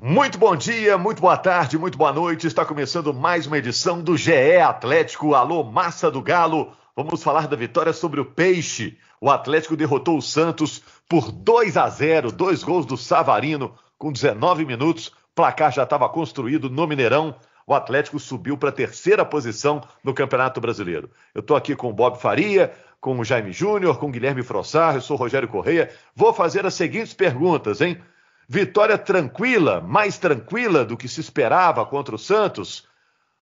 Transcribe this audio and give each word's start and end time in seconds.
Muito 0.00 0.38
bom 0.38 0.56
dia, 0.56 0.96
muito 0.96 1.20
boa 1.20 1.36
tarde, 1.36 1.76
muito 1.76 1.98
boa 1.98 2.12
noite. 2.12 2.46
Está 2.46 2.64
começando 2.64 3.12
mais 3.12 3.46
uma 3.46 3.58
edição 3.58 4.02
do 4.02 4.16
GE 4.16 4.56
Atlético. 4.56 5.34
Alô, 5.34 5.62
massa 5.62 6.10
do 6.10 6.22
Galo. 6.22 6.72
Vamos 6.96 7.22
falar 7.22 7.46
da 7.46 7.56
vitória 7.56 7.92
sobre 7.92 8.18
o 8.18 8.24
Peixe. 8.24 8.98
O 9.20 9.30
Atlético 9.30 9.76
derrotou 9.76 10.16
o 10.16 10.22
Santos 10.22 10.82
por 11.08 11.30
2 11.30 11.76
a 11.76 11.88
0, 11.88 12.32
dois 12.32 12.64
gols 12.64 12.86
do 12.86 12.96
Savarino 12.96 13.74
com 13.98 14.10
19 14.10 14.64
minutos. 14.64 15.08
O 15.08 15.34
placar 15.34 15.70
já 15.70 15.82
estava 15.82 16.08
construído 16.08 16.70
no 16.70 16.86
Mineirão. 16.86 17.36
O 17.66 17.74
Atlético 17.74 18.18
subiu 18.18 18.56
para 18.56 18.70
a 18.70 18.72
terceira 18.72 19.24
posição 19.24 19.82
no 20.02 20.14
Campeonato 20.14 20.60
Brasileiro. 20.60 21.10
Eu 21.34 21.40
estou 21.40 21.56
aqui 21.56 21.76
com 21.76 21.90
o 21.90 21.92
Bob 21.92 22.18
Faria, 22.18 22.72
com 23.00 23.18
o 23.18 23.24
Jaime 23.24 23.52
Júnior, 23.52 23.98
com 23.98 24.06
o 24.06 24.10
Guilherme 24.10 24.42
Frossar, 24.42 24.94
eu 24.94 25.00
sou 25.00 25.16
o 25.16 25.18
Rogério 25.18 25.48
Correia. 25.48 25.90
Vou 26.16 26.32
fazer 26.32 26.64
as 26.64 26.74
seguintes 26.74 27.12
perguntas, 27.12 27.80
hein? 27.80 28.00
Vitória 28.54 28.98
tranquila, 28.98 29.80
mais 29.80 30.18
tranquila 30.18 30.84
do 30.84 30.94
que 30.94 31.08
se 31.08 31.22
esperava 31.22 31.86
contra 31.86 32.14
o 32.14 32.18
Santos. 32.18 32.86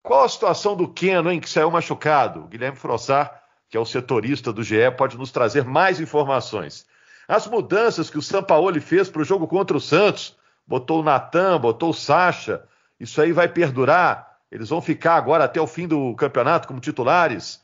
Qual 0.04 0.22
a 0.22 0.28
situação 0.28 0.76
do 0.76 0.86
Keno, 0.86 1.32
hein, 1.32 1.40
que 1.40 1.50
saiu 1.50 1.68
machucado? 1.68 2.46
Guilherme 2.46 2.76
Frossar, 2.76 3.42
que 3.68 3.76
é 3.76 3.80
o 3.80 3.84
setorista 3.84 4.52
do 4.52 4.62
GE, 4.62 4.88
pode 4.96 5.18
nos 5.18 5.32
trazer 5.32 5.64
mais 5.64 5.98
informações. 5.98 6.86
As 7.26 7.48
mudanças 7.48 8.08
que 8.08 8.18
o 8.18 8.22
Sampaoli 8.22 8.78
fez 8.78 9.08
para 9.08 9.22
o 9.22 9.24
jogo 9.24 9.48
contra 9.48 9.76
o 9.76 9.80
Santos, 9.80 10.36
botou 10.64 11.00
o 11.00 11.02
Natan, 11.02 11.58
botou 11.58 11.90
o 11.90 11.94
Sacha, 11.94 12.62
isso 13.00 13.20
aí 13.20 13.32
vai 13.32 13.48
perdurar? 13.48 14.36
Eles 14.48 14.68
vão 14.68 14.80
ficar 14.80 15.16
agora 15.16 15.42
até 15.42 15.60
o 15.60 15.66
fim 15.66 15.88
do 15.88 16.14
campeonato 16.14 16.68
como 16.68 16.78
titulares? 16.78 17.60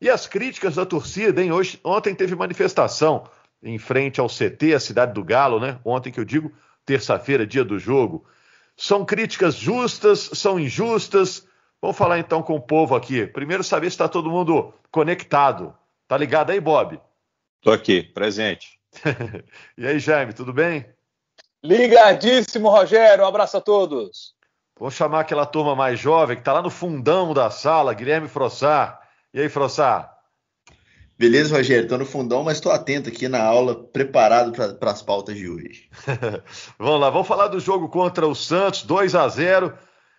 E 0.00 0.10
as 0.10 0.26
críticas 0.26 0.74
da 0.74 0.84
torcida, 0.84 1.40
hein? 1.40 1.52
Hoje, 1.52 1.78
ontem 1.84 2.12
teve 2.12 2.34
manifestação 2.34 3.22
em 3.62 3.78
frente 3.78 4.18
ao 4.18 4.26
CT, 4.26 4.74
a 4.74 4.80
cidade 4.80 5.12
do 5.12 5.22
Galo, 5.22 5.60
né? 5.60 5.78
Ontem 5.84 6.10
que 6.10 6.18
eu 6.18 6.24
digo, 6.24 6.52
terça-feira, 6.88 7.46
dia 7.46 7.62
do 7.62 7.78
jogo. 7.78 8.24
São 8.74 9.04
críticas 9.04 9.54
justas, 9.56 10.30
são 10.32 10.58
injustas? 10.58 11.46
Vamos 11.82 11.98
falar 11.98 12.18
então 12.18 12.42
com 12.42 12.54
o 12.54 12.60
povo 12.60 12.96
aqui. 12.96 13.26
Primeiro, 13.26 13.62
saber 13.62 13.90
se 13.90 13.94
está 13.94 14.08
todo 14.08 14.30
mundo 14.30 14.72
conectado. 14.90 15.76
Tá 16.06 16.16
ligado 16.16 16.50
aí, 16.50 16.58
Bob? 16.58 16.98
Tô 17.60 17.70
aqui, 17.70 18.02
presente. 18.02 18.80
e 19.76 19.86
aí, 19.86 19.98
Jaime, 19.98 20.32
tudo 20.32 20.50
bem? 20.50 20.86
Ligadíssimo, 21.62 22.70
Rogério. 22.70 23.22
Um 23.22 23.28
abraço 23.28 23.58
a 23.58 23.60
todos. 23.60 24.34
Vou 24.78 24.90
chamar 24.90 25.20
aquela 25.20 25.44
turma 25.44 25.76
mais 25.76 26.00
jovem 26.00 26.36
que 26.36 26.40
está 26.40 26.54
lá 26.54 26.62
no 26.62 26.70
fundão 26.70 27.34
da 27.34 27.50
sala, 27.50 27.92
Guilherme 27.92 28.28
Frossar. 28.28 28.98
E 29.34 29.40
aí, 29.40 29.48
Frossar? 29.50 30.17
Beleza, 31.18 31.56
Rogério, 31.56 31.82
estou 31.82 31.98
no 31.98 32.06
fundão, 32.06 32.44
mas 32.44 32.58
estou 32.58 32.70
atento 32.70 33.08
aqui 33.08 33.26
na 33.26 33.42
aula, 33.42 33.74
preparado 33.74 34.52
para 34.52 34.90
as 34.92 35.02
pautas 35.02 35.36
de 35.36 35.48
hoje. 35.48 35.90
vamos 36.78 37.00
lá, 37.00 37.10
vamos 37.10 37.26
falar 37.26 37.48
do 37.48 37.58
jogo 37.58 37.88
contra 37.88 38.24
o 38.24 38.36
Santos, 38.36 38.84
2 38.84 39.16
a 39.16 39.28
0 39.28 39.72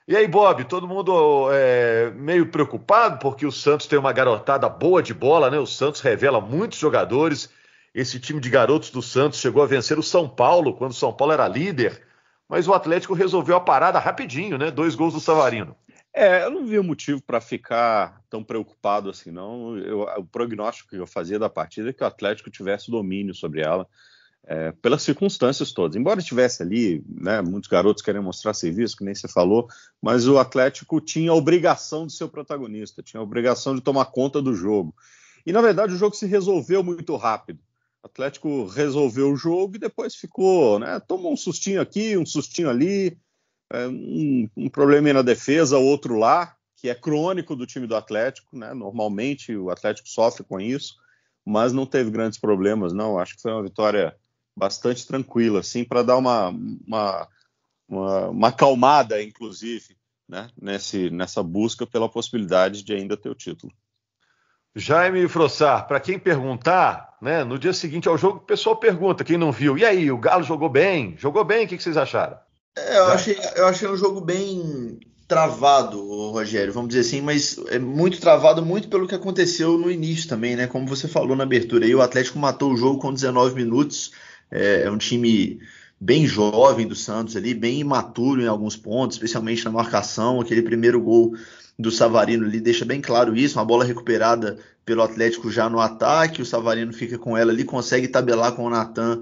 E 0.05 0.13
aí, 0.13 0.27
Bob, 0.27 0.65
todo 0.65 0.89
mundo 0.89 1.47
é, 1.53 2.11
meio 2.17 2.47
preocupado 2.47 3.17
porque 3.19 3.45
o 3.45 3.51
Santos 3.51 3.87
tem 3.87 3.97
uma 3.97 4.11
garotada 4.11 4.67
boa 4.67 5.01
de 5.01 5.13
bola, 5.13 5.49
né? 5.49 5.57
O 5.57 5.65
Santos 5.65 6.01
revela 6.01 6.41
muitos 6.41 6.77
jogadores. 6.77 7.49
Esse 7.95 8.19
time 8.19 8.41
de 8.41 8.49
garotos 8.49 8.89
do 8.89 9.01
Santos 9.01 9.39
chegou 9.39 9.63
a 9.63 9.67
vencer 9.67 9.97
o 9.97 10.03
São 10.03 10.27
Paulo 10.27 10.73
quando 10.73 10.91
o 10.91 10.95
São 10.95 11.13
Paulo 11.13 11.31
era 11.31 11.47
líder, 11.47 12.03
mas 12.49 12.67
o 12.67 12.73
Atlético 12.73 13.13
resolveu 13.13 13.55
a 13.55 13.61
parada 13.61 13.99
rapidinho, 13.99 14.57
né? 14.57 14.69
Dois 14.69 14.95
gols 14.95 15.13
do 15.13 15.21
Savarino. 15.21 15.77
É, 16.19 16.43
eu 16.43 16.51
não 16.51 16.65
vi 16.65 16.77
motivo 16.81 17.21
para 17.21 17.39
ficar 17.39 18.21
tão 18.29 18.43
preocupado 18.43 19.09
assim, 19.09 19.31
não. 19.31 19.77
Eu, 19.77 20.01
o 20.01 20.25
prognóstico 20.25 20.89
que 20.89 20.97
eu 20.97 21.07
fazia 21.07 21.39
da 21.39 21.49
partida 21.49 21.91
é 21.91 21.93
que 21.93 22.03
o 22.03 22.07
Atlético 22.07 22.51
tivesse 22.51 22.91
domínio 22.91 23.33
sobre 23.33 23.61
ela, 23.61 23.87
é, 24.43 24.73
pelas 24.73 25.01
circunstâncias 25.01 25.71
todas. 25.71 25.95
Embora 25.95 26.21
tivesse 26.21 26.61
ali, 26.61 27.01
né, 27.07 27.41
muitos 27.41 27.69
garotos 27.69 28.03
querendo 28.03 28.25
mostrar 28.25 28.53
serviço, 28.53 28.97
que 28.97 29.05
nem 29.05 29.15
você 29.15 29.29
falou, 29.29 29.69
mas 30.01 30.27
o 30.27 30.37
Atlético 30.37 30.99
tinha 30.99 31.31
a 31.31 31.35
obrigação 31.35 32.05
de 32.05 32.11
ser 32.11 32.25
o 32.25 32.29
protagonista, 32.29 33.01
tinha 33.01 33.21
a 33.21 33.23
obrigação 33.23 33.73
de 33.73 33.79
tomar 33.79 34.03
conta 34.07 34.41
do 34.41 34.53
jogo. 34.53 34.93
E 35.45 35.53
na 35.53 35.61
verdade 35.61 35.93
o 35.93 35.97
jogo 35.97 36.17
se 36.17 36.25
resolveu 36.25 36.83
muito 36.83 37.15
rápido. 37.15 37.61
O 38.03 38.07
Atlético 38.07 38.65
resolveu 38.65 39.31
o 39.31 39.37
jogo 39.37 39.77
e 39.77 39.79
depois 39.79 40.15
ficou, 40.15 40.79
né? 40.79 40.99
Tomou 40.99 41.31
um 41.31 41.37
sustinho 41.37 41.79
aqui, 41.79 42.17
um 42.17 42.25
sustinho 42.25 42.69
ali, 42.69 43.17
um, 43.73 44.49
um 44.55 44.69
problema 44.69 45.13
na 45.13 45.21
defesa, 45.21 45.77
outro 45.77 46.17
lá, 46.17 46.55
que 46.75 46.89
é 46.89 46.95
crônico 46.95 47.55
do 47.55 47.67
time 47.67 47.85
do 47.85 47.95
Atlético, 47.95 48.57
né? 48.57 48.73
Normalmente 48.73 49.55
o 49.55 49.69
Atlético 49.69 50.07
sofre 50.07 50.43
com 50.43 50.59
isso, 50.59 50.95
mas 51.45 51.73
não 51.73 51.85
teve 51.85 52.09
grandes 52.09 52.39
problemas, 52.39 52.93
não. 52.93 53.19
Acho 53.19 53.35
que 53.35 53.41
foi 53.41 53.51
uma 53.51 53.63
vitória 53.63 54.15
bastante 54.55 55.05
tranquila, 55.05 55.59
assim, 55.59 55.83
para 55.83 56.03
dar 56.03 56.17
uma, 56.17 56.49
uma, 56.49 57.27
uma, 57.87 58.27
uma 58.29 58.47
acalmada, 58.47 59.21
inclusive, 59.21 59.97
né? 60.27 60.49
Nesse, 60.59 61.09
nessa 61.09 61.43
busca 61.43 61.85
pela 61.85 62.09
possibilidade 62.09 62.83
de 62.83 62.93
ainda 62.93 63.17
ter 63.17 63.29
o 63.29 63.35
título. 63.35 63.71
Jaime 64.75 65.27
Frossar, 65.27 65.87
para 65.87 65.99
quem 65.99 66.19
perguntar, 66.19 67.17
né, 67.21 67.43
no 67.43 67.57
dia 67.57 67.73
seguinte 67.73 68.07
ao 68.07 68.17
jogo, 68.17 68.37
o 68.37 68.41
pessoal 68.41 68.77
pergunta, 68.77 69.23
quem 69.23 69.37
não 69.37 69.51
viu, 69.51 69.77
e 69.77 69.83
aí, 69.83 70.11
o 70.11 70.17
Galo 70.17 70.43
jogou 70.43 70.69
bem? 70.69 71.17
Jogou 71.17 71.43
bem? 71.43 71.65
O 71.65 71.67
que, 71.67 71.75
que 71.75 71.83
vocês 71.83 71.97
acharam? 71.97 72.37
É, 72.75 72.97
eu, 72.97 73.05
achei, 73.05 73.37
eu 73.55 73.67
achei 73.67 73.87
um 73.87 73.97
jogo 73.97 74.21
bem 74.21 74.99
travado, 75.27 76.01
Rogério, 76.31 76.73
vamos 76.73 76.89
dizer 76.89 77.01
assim, 77.01 77.21
mas 77.21 77.59
é 77.67 77.77
muito 77.77 78.19
travado 78.19 78.65
muito 78.65 78.87
pelo 78.87 79.07
que 79.07 79.13
aconteceu 79.13 79.77
no 79.77 79.91
início 79.91 80.27
também, 80.27 80.55
né? 80.55 80.65
Como 80.65 80.87
você 80.87 81.07
falou 81.07 81.35
na 81.35 81.43
abertura 81.43 81.85
aí, 81.85 81.93
o 81.93 82.01
Atlético 82.01 82.39
matou 82.39 82.73
o 82.73 82.77
jogo 82.77 82.99
com 82.99 83.13
19 83.13 83.53
minutos. 83.53 84.11
É, 84.49 84.83
é 84.83 84.91
um 84.91 84.97
time 84.97 85.59
bem 85.99 86.25
jovem 86.25 86.87
do 86.87 86.95
Santos 86.95 87.35
ali, 87.35 87.53
bem 87.53 87.79
imaturo 87.79 88.41
em 88.41 88.47
alguns 88.47 88.75
pontos, 88.75 89.17
especialmente 89.17 89.63
na 89.65 89.71
marcação. 89.71 90.41
Aquele 90.41 90.63
primeiro 90.63 90.99
gol 90.99 91.35
do 91.77 91.91
Savarino 91.91 92.45
ali 92.45 92.59
deixa 92.59 92.83
bem 92.83 92.99
claro 92.99 93.35
isso, 93.35 93.59
uma 93.59 93.65
bola 93.65 93.85
recuperada 93.85 94.57
pelo 94.83 95.03
Atlético 95.03 95.51
já 95.51 95.69
no 95.69 95.79
ataque, 95.79 96.41
o 96.41 96.45
Savarino 96.45 96.91
fica 96.91 97.17
com 97.17 97.37
ela 97.37 97.51
ali, 97.51 97.63
consegue 97.63 98.07
tabelar 98.07 98.53
com 98.53 98.65
o 98.65 98.69
Natan 98.69 99.21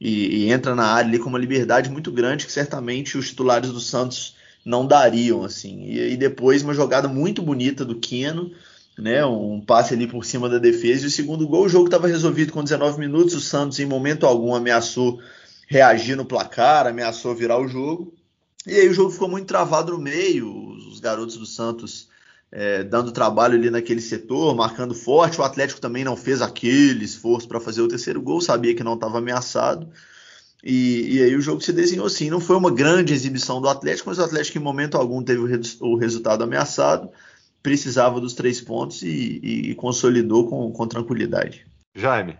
e, 0.00 0.44
e, 0.44 0.52
entra 0.52 0.74
na 0.74 0.86
área 0.86 1.08
ali 1.08 1.18
com 1.18 1.28
uma 1.28 1.38
liberdade 1.38 1.88
muito 1.90 2.10
grande 2.10 2.46
que 2.46 2.52
certamente 2.52 3.16
os 3.16 3.28
titulares 3.28 3.70
do 3.70 3.80
Santos 3.80 4.36
não 4.64 4.86
dariam 4.86 5.44
assim. 5.44 5.84
E, 5.84 6.12
e 6.12 6.16
depois 6.16 6.62
uma 6.62 6.74
jogada 6.74 7.08
muito 7.08 7.42
bonita 7.42 7.84
do 7.84 7.96
Quino, 7.96 8.50
né, 8.98 9.24
um 9.24 9.60
passe 9.60 9.94
ali 9.94 10.06
por 10.06 10.24
cima 10.24 10.48
da 10.48 10.58
defesa 10.58 11.04
e 11.04 11.08
o 11.08 11.10
segundo 11.10 11.46
gol, 11.46 11.64
o 11.64 11.68
jogo 11.68 11.86
estava 11.86 12.06
resolvido 12.06 12.52
com 12.52 12.62
19 12.62 12.98
minutos, 12.98 13.34
o 13.34 13.40
Santos 13.40 13.78
em 13.78 13.86
momento 13.86 14.26
algum 14.26 14.54
ameaçou 14.54 15.20
reagir 15.66 16.16
no 16.16 16.24
placar, 16.24 16.86
ameaçou 16.86 17.34
virar 17.34 17.58
o 17.58 17.68
jogo. 17.68 18.14
E 18.66 18.74
aí 18.74 18.88
o 18.88 18.94
jogo 18.94 19.10
ficou 19.10 19.28
muito 19.28 19.46
travado 19.46 19.92
no 19.92 19.98
meio, 19.98 20.50
os 20.88 21.00
garotos 21.00 21.36
do 21.36 21.44
Santos 21.44 22.08
é, 22.56 22.84
dando 22.84 23.10
trabalho 23.10 23.56
ali 23.56 23.68
naquele 23.68 24.00
setor, 24.00 24.54
marcando 24.54 24.94
forte. 24.94 25.40
O 25.40 25.44
Atlético 25.44 25.80
também 25.80 26.04
não 26.04 26.16
fez 26.16 26.40
aquele 26.40 27.04
esforço 27.04 27.48
para 27.48 27.58
fazer 27.58 27.82
o 27.82 27.88
terceiro 27.88 28.22
gol, 28.22 28.40
sabia 28.40 28.76
que 28.76 28.84
não 28.84 28.94
estava 28.94 29.18
ameaçado. 29.18 29.90
E, 30.62 31.16
e, 31.16 31.22
aí 31.22 31.34
o 31.34 31.40
jogo 31.40 31.60
se 31.60 31.72
desenhou 31.72 32.06
assim. 32.06 32.30
Não 32.30 32.38
foi 32.38 32.54
uma 32.54 32.70
grande 32.70 33.12
exibição 33.12 33.60
do 33.60 33.68
Atlético, 33.68 34.08
mas 34.08 34.20
o 34.20 34.22
Atlético 34.24 34.56
em 34.56 34.60
momento 34.60 34.96
algum 34.96 35.20
teve 35.20 35.40
o, 35.40 35.60
o 35.80 35.96
resultado 35.96 36.44
ameaçado, 36.44 37.10
precisava 37.60 38.20
dos 38.20 38.34
três 38.34 38.60
pontos 38.60 39.02
e, 39.02 39.40
e 39.42 39.74
consolidou 39.74 40.48
com, 40.48 40.70
com 40.70 40.86
tranquilidade. 40.86 41.66
Jaime. 41.92 42.38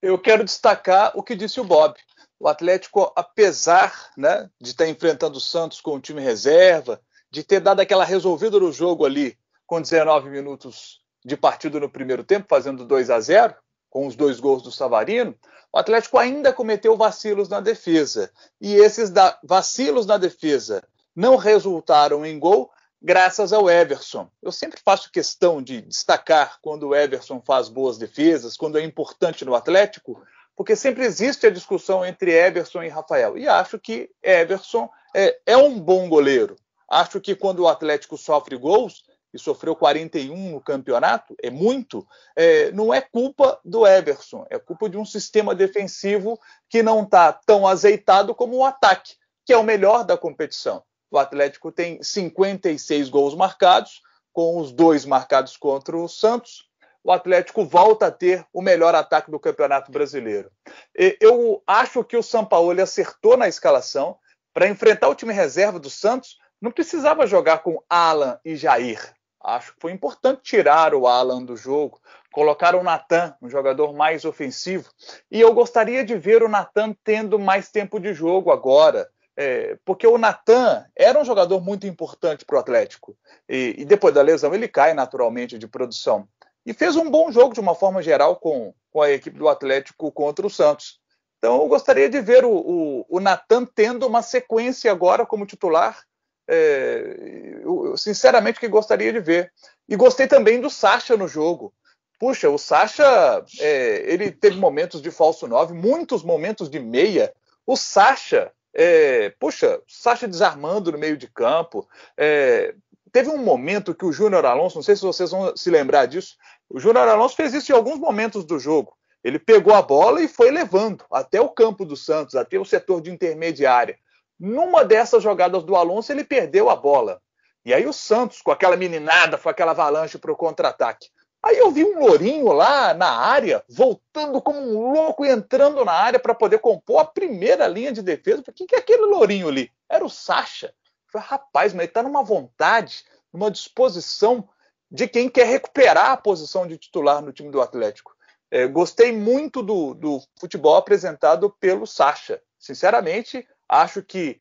Eu 0.00 0.16
quero 0.20 0.44
destacar 0.44 1.10
o 1.16 1.22
que 1.22 1.34
disse 1.34 1.60
o 1.60 1.64
Bob. 1.64 1.96
O 2.38 2.46
Atlético, 2.46 3.12
apesar 3.16 4.12
né, 4.16 4.48
de 4.60 4.70
estar 4.70 4.88
enfrentando 4.88 5.38
o 5.38 5.40
Santos 5.40 5.80
com 5.80 5.96
o 5.96 6.00
time 6.00 6.22
reserva, 6.22 7.00
de 7.28 7.42
ter 7.42 7.58
dado 7.58 7.80
aquela 7.80 8.04
resolvida 8.04 8.60
no 8.60 8.72
jogo 8.72 9.04
ali 9.04 9.36
com 9.68 9.82
19 9.82 10.30
minutos 10.30 11.02
de 11.22 11.36
partido 11.36 11.78
no 11.78 11.90
primeiro 11.90 12.24
tempo, 12.24 12.46
fazendo 12.48 12.86
2 12.86 13.10
a 13.10 13.20
0, 13.20 13.54
com 13.90 14.06
os 14.06 14.16
dois 14.16 14.40
gols 14.40 14.62
do 14.62 14.72
Savarino, 14.72 15.36
o 15.70 15.78
Atlético 15.78 16.16
ainda 16.16 16.52
cometeu 16.52 16.96
vacilos 16.96 17.50
na 17.50 17.60
defesa. 17.60 18.30
E 18.58 18.74
esses 18.74 19.12
vacilos 19.44 20.06
na 20.06 20.16
defesa 20.16 20.82
não 21.14 21.36
resultaram 21.36 22.24
em 22.24 22.38
gol 22.38 22.70
graças 23.00 23.52
ao 23.52 23.68
Everson. 23.68 24.30
Eu 24.42 24.50
sempre 24.50 24.80
faço 24.82 25.12
questão 25.12 25.62
de 25.62 25.82
destacar 25.82 26.58
quando 26.62 26.88
o 26.88 26.96
Everson 26.96 27.42
faz 27.46 27.68
boas 27.68 27.98
defesas, 27.98 28.56
quando 28.56 28.78
é 28.78 28.82
importante 28.82 29.44
no 29.44 29.54
Atlético, 29.54 30.22
porque 30.56 30.74
sempre 30.74 31.04
existe 31.04 31.46
a 31.46 31.50
discussão 31.50 32.06
entre 32.06 32.32
Everson 32.32 32.82
e 32.82 32.88
Rafael. 32.88 33.36
E 33.36 33.46
acho 33.46 33.78
que 33.78 34.10
Everson 34.22 34.88
é, 35.14 35.38
é 35.44 35.56
um 35.58 35.78
bom 35.78 36.08
goleiro. 36.08 36.56
Acho 36.90 37.20
que 37.20 37.36
quando 37.36 37.60
o 37.60 37.68
Atlético 37.68 38.16
sofre 38.16 38.56
gols, 38.56 39.04
e 39.32 39.38
sofreu 39.38 39.76
41 39.76 40.52
no 40.52 40.60
campeonato, 40.60 41.34
é 41.42 41.50
muito, 41.50 42.06
é, 42.36 42.70
não 42.72 42.92
é 42.92 43.00
culpa 43.00 43.60
do 43.64 43.86
Everson, 43.86 44.46
é 44.50 44.58
culpa 44.58 44.88
de 44.88 44.96
um 44.96 45.04
sistema 45.04 45.54
defensivo 45.54 46.38
que 46.68 46.82
não 46.82 47.02
está 47.02 47.32
tão 47.32 47.66
azeitado 47.66 48.34
como 48.34 48.56
o 48.56 48.64
ataque, 48.64 49.14
que 49.44 49.52
é 49.52 49.56
o 49.56 49.62
melhor 49.62 50.04
da 50.04 50.16
competição. 50.16 50.82
O 51.10 51.18
Atlético 51.18 51.72
tem 51.72 52.02
56 52.02 53.08
gols 53.08 53.34
marcados, 53.34 54.02
com 54.32 54.58
os 54.58 54.70
dois 54.70 55.04
marcados 55.04 55.56
contra 55.56 55.96
o 55.96 56.08
Santos. 56.08 56.68
O 57.02 57.10
Atlético 57.10 57.64
volta 57.64 58.06
a 58.06 58.10
ter 58.10 58.46
o 58.52 58.60
melhor 58.60 58.94
ataque 58.94 59.30
do 59.30 59.40
Campeonato 59.40 59.90
Brasileiro. 59.90 60.50
Eu 60.94 61.62
acho 61.66 62.04
que 62.04 62.16
o 62.16 62.22
Sampaoli 62.22 62.80
acertou 62.80 63.36
na 63.36 63.48
escalação 63.48 64.18
para 64.52 64.68
enfrentar 64.68 65.08
o 65.08 65.14
time 65.14 65.32
reserva 65.32 65.78
do 65.78 65.88
Santos, 65.88 66.36
não 66.60 66.70
precisava 66.70 67.26
jogar 67.26 67.58
com 67.58 67.82
Alan 67.88 68.38
e 68.44 68.56
Jair. 68.56 69.14
Acho 69.40 69.74
que 69.74 69.80
foi 69.80 69.92
importante 69.92 70.42
tirar 70.42 70.94
o 70.94 71.06
Alan 71.06 71.44
do 71.44 71.56
jogo, 71.56 72.00
colocar 72.32 72.74
o 72.74 72.82
Natan, 72.82 73.34
um 73.40 73.48
jogador 73.48 73.94
mais 73.94 74.24
ofensivo. 74.24 74.90
E 75.30 75.40
eu 75.40 75.54
gostaria 75.54 76.04
de 76.04 76.16
ver 76.16 76.42
o 76.42 76.48
Natan 76.48 76.94
tendo 77.04 77.38
mais 77.38 77.70
tempo 77.70 78.00
de 78.00 78.12
jogo 78.12 78.50
agora. 78.50 79.08
É, 79.40 79.78
porque 79.84 80.04
o 80.04 80.18
Natan 80.18 80.84
era 80.96 81.16
um 81.16 81.24
jogador 81.24 81.60
muito 81.60 81.86
importante 81.86 82.44
para 82.44 82.56
o 82.56 82.58
Atlético. 82.58 83.16
E, 83.48 83.76
e, 83.78 83.84
depois 83.84 84.12
da 84.12 84.20
lesão 84.20 84.52
ele 84.52 84.66
cai 84.66 84.92
naturalmente 84.92 85.56
de 85.56 85.68
produção. 85.68 86.28
E 86.66 86.74
fez 86.74 86.96
um 86.96 87.08
bom 87.08 87.30
jogo 87.30 87.54
de 87.54 87.60
uma 87.60 87.76
forma 87.76 88.02
geral 88.02 88.34
com, 88.34 88.74
com 88.90 89.00
a 89.00 89.10
equipe 89.10 89.38
do 89.38 89.48
Atlético 89.48 90.10
contra 90.10 90.44
o 90.44 90.50
Santos. 90.50 91.00
Então 91.38 91.62
eu 91.62 91.68
gostaria 91.68 92.10
de 92.10 92.20
ver 92.20 92.44
o, 92.44 92.50
o, 92.50 93.06
o 93.08 93.20
Natan 93.20 93.64
tendo 93.64 94.04
uma 94.08 94.22
sequência 94.22 94.90
agora 94.90 95.24
como 95.24 95.46
titular 95.46 96.07
é, 96.48 97.60
eu, 97.62 97.96
sinceramente 97.96 98.58
que 98.58 98.66
gostaria 98.66 99.12
de 99.12 99.20
ver. 99.20 99.52
E 99.88 99.94
gostei 99.94 100.26
também 100.26 100.60
do 100.60 100.70
Sacha 100.70 101.16
no 101.16 101.28
jogo. 101.28 101.72
Puxa, 102.18 102.48
o 102.48 102.58
Sacha, 102.58 103.44
é, 103.60 104.12
ele 104.12 104.32
teve 104.32 104.56
momentos 104.56 105.00
de 105.00 105.10
falso 105.10 105.46
9, 105.46 105.74
muitos 105.74 106.24
momentos 106.24 106.68
de 106.68 106.80
meia. 106.80 107.32
O 107.66 107.76
Sacha, 107.76 108.50
é, 108.74 109.30
puxa, 109.38 109.80
Sacha 109.86 110.26
desarmando 110.26 110.90
no 110.90 110.98
meio 110.98 111.16
de 111.16 111.28
campo. 111.28 111.86
É, 112.16 112.74
teve 113.12 113.28
um 113.28 113.38
momento 113.38 113.94
que 113.94 114.04
o 114.04 114.12
Júnior 114.12 114.44
Alonso, 114.46 114.76
não 114.76 114.82
sei 114.82 114.96
se 114.96 115.02
vocês 115.02 115.30
vão 115.30 115.56
se 115.56 115.70
lembrar 115.70 116.06
disso, 116.06 116.36
o 116.68 116.80
Júnior 116.80 117.06
Alonso 117.08 117.36
fez 117.36 117.54
isso 117.54 117.70
em 117.70 117.74
alguns 117.74 117.98
momentos 117.98 118.44
do 118.44 118.58
jogo. 118.58 118.96
Ele 119.22 119.38
pegou 119.38 119.74
a 119.74 119.82
bola 119.82 120.20
e 120.22 120.28
foi 120.28 120.50
levando 120.50 121.04
até 121.12 121.40
o 121.40 121.48
campo 121.48 121.84
do 121.84 121.96
Santos, 121.96 122.34
até 122.34 122.58
o 122.58 122.64
setor 122.64 123.00
de 123.00 123.10
intermediária. 123.10 123.98
Numa 124.38 124.84
dessas 124.84 125.22
jogadas 125.22 125.64
do 125.64 125.74
Alonso, 125.74 126.12
ele 126.12 126.24
perdeu 126.24 126.70
a 126.70 126.76
bola. 126.76 127.20
E 127.64 127.74
aí 127.74 127.86
o 127.86 127.92
Santos, 127.92 128.40
com 128.40 128.50
aquela 128.50 128.76
meninada, 128.76 129.36
foi 129.36 129.52
aquela 129.52 129.72
avalanche 129.72 130.18
para 130.18 130.32
o 130.32 130.36
contra-ataque. 130.36 131.08
Aí 131.42 131.56
eu 131.56 131.70
vi 131.70 131.84
um 131.84 132.00
Lourinho 132.00 132.52
lá 132.52 132.92
na 132.94 133.10
área, 133.10 133.64
voltando 133.68 134.42
como 134.42 134.58
um 134.58 134.92
louco 134.92 135.24
e 135.24 135.28
entrando 135.28 135.84
na 135.84 135.92
área 135.92 136.18
para 136.18 136.34
poder 136.34 136.58
compor 136.58 137.00
a 137.00 137.04
primeira 137.04 137.66
linha 137.68 137.92
de 137.92 138.02
defesa. 138.02 138.42
O 138.46 138.52
que 138.52 138.74
é 138.74 138.78
aquele 138.78 139.02
Lourinho 139.02 139.48
ali? 139.48 139.70
Era 139.88 140.04
o 140.04 140.10
Sacha. 140.10 140.74
Falei, 141.12 141.26
rapaz, 141.28 141.72
mas 141.72 141.82
ele 141.82 141.90
está 141.90 142.02
numa 142.02 142.22
vontade, 142.22 143.04
numa 143.32 143.50
disposição 143.50 144.48
de 144.90 145.06
quem 145.06 145.28
quer 145.28 145.46
recuperar 145.46 146.10
a 146.10 146.16
posição 146.16 146.66
de 146.66 146.76
titular 146.76 147.22
no 147.22 147.32
time 147.32 147.50
do 147.50 147.60
Atlético. 147.60 148.16
É, 148.50 148.66
gostei 148.66 149.12
muito 149.12 149.62
do, 149.62 149.94
do 149.94 150.22
futebol 150.40 150.76
apresentado 150.76 151.54
pelo 151.60 151.86
Sacha. 151.86 152.40
Sinceramente, 152.58 153.46
acho 153.68 154.02
que 154.02 154.38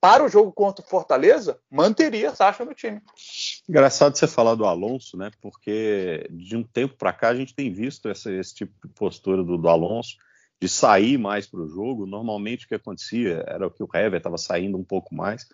para 0.00 0.24
o 0.24 0.28
jogo 0.28 0.50
contra 0.52 0.84
o 0.84 0.88
Fortaleza, 0.88 1.58
manteria 1.70 2.34
Sacha 2.34 2.64
no 2.64 2.74
time. 2.74 3.00
Engraçado 3.68 4.16
você 4.16 4.26
falar 4.26 4.54
do 4.54 4.64
Alonso, 4.64 5.16
né? 5.16 5.30
Porque 5.40 6.26
de 6.30 6.56
um 6.56 6.62
tempo 6.62 6.96
para 6.96 7.12
cá 7.12 7.28
a 7.28 7.34
gente 7.34 7.54
tem 7.54 7.70
visto 7.72 8.08
essa, 8.08 8.32
esse 8.32 8.54
tipo 8.54 8.72
de 8.86 8.92
postura 8.94 9.44
do, 9.44 9.58
do 9.58 9.68
Alonso, 9.68 10.16
de 10.60 10.68
sair 10.68 11.18
mais 11.18 11.46
para 11.46 11.60
o 11.60 11.68
jogo. 11.68 12.06
Normalmente 12.06 12.64
o 12.64 12.68
que 12.68 12.74
acontecia 12.74 13.44
era 13.46 13.66
o 13.66 13.70
que 13.70 13.82
o 13.82 13.88
Hever 13.92 14.18
estava 14.18 14.38
saindo 14.38 14.78
um 14.78 14.84
pouco 14.84 15.14
mais. 15.14 15.46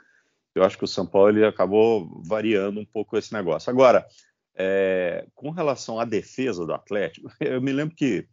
Eu 0.55 0.65
acho 0.65 0.79
que 0.79 0.85
o 0.85 0.89
São 0.89 1.07
Paulo 1.07 1.29
ele 1.29 1.45
acabou 1.45 2.23
variando 2.25 2.81
um 2.81 2.87
pouco 2.87 3.17
esse 3.17 3.33
negócio. 3.33 3.69
Agora, 3.69 4.07
é, 4.55 5.27
com 5.35 5.51
relação 5.51 6.01
à 6.01 6.05
defesa 6.05 6.65
do 6.65 6.73
Atlético, 6.73 7.31
eu 7.41 7.61
me 7.61 7.73
lembro 7.73 7.95
que 7.95 8.27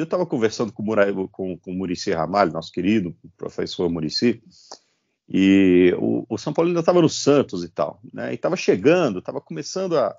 eu 0.00 0.04
estava 0.04 0.26
conversando 0.26 0.72
com, 0.72 0.82
o 0.82 1.28
com, 1.28 1.58
com 1.58 1.70
o 1.70 1.74
Murici 1.74 2.12
Ramalho, 2.12 2.52
nosso 2.52 2.72
querido 2.72 3.16
professor 3.36 3.88
Murici, 3.88 4.42
e 5.28 5.94
o, 5.98 6.24
o, 6.28 6.38
São 6.38 6.52
Paulo 6.52 6.68
ainda 6.68 6.80
estava 6.80 7.02
no 7.02 7.08
Santos 7.08 7.64
e 7.64 7.68
tal, 7.68 8.00
né? 8.12 8.32
E 8.32 8.34
estava 8.34 8.56
chegando, 8.56 9.18
estava 9.18 9.40
começando 9.40 9.98
a, 9.98 10.16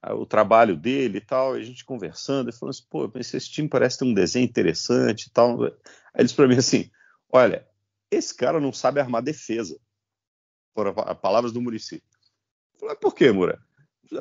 a, 0.00 0.14
o 0.14 0.24
trabalho 0.24 0.76
dele 0.76 1.18
e 1.18 1.20
tal, 1.20 1.56
e 1.56 1.60
a 1.60 1.64
gente 1.64 1.84
conversando, 1.84 2.50
e 2.50 2.52
falando 2.52 2.70
assim, 2.70 2.84
pô, 2.88 3.10
esse 3.16 3.40
time 3.40 3.68
parece 3.68 3.98
ter 3.98 4.04
um 4.04 4.14
desenho 4.14 4.44
interessante 4.44 5.24
e 5.24 5.30
tal. 5.30 5.64
Aí 5.64 5.72
eles 6.18 6.32
para 6.32 6.46
mim 6.46 6.56
assim, 6.56 6.88
olha, 7.28 7.66
esse 8.10 8.34
cara 8.34 8.60
não 8.60 8.72
sabe 8.72 9.00
armar 9.00 9.22
defesa, 9.22 9.76
por 10.72 10.86
a, 10.86 11.14
palavras 11.14 11.52
do 11.52 11.60
Murici. 11.60 12.02
Falei, 12.78 12.96
por 12.96 13.14
quê, 13.14 13.32
Mura? 13.32 13.60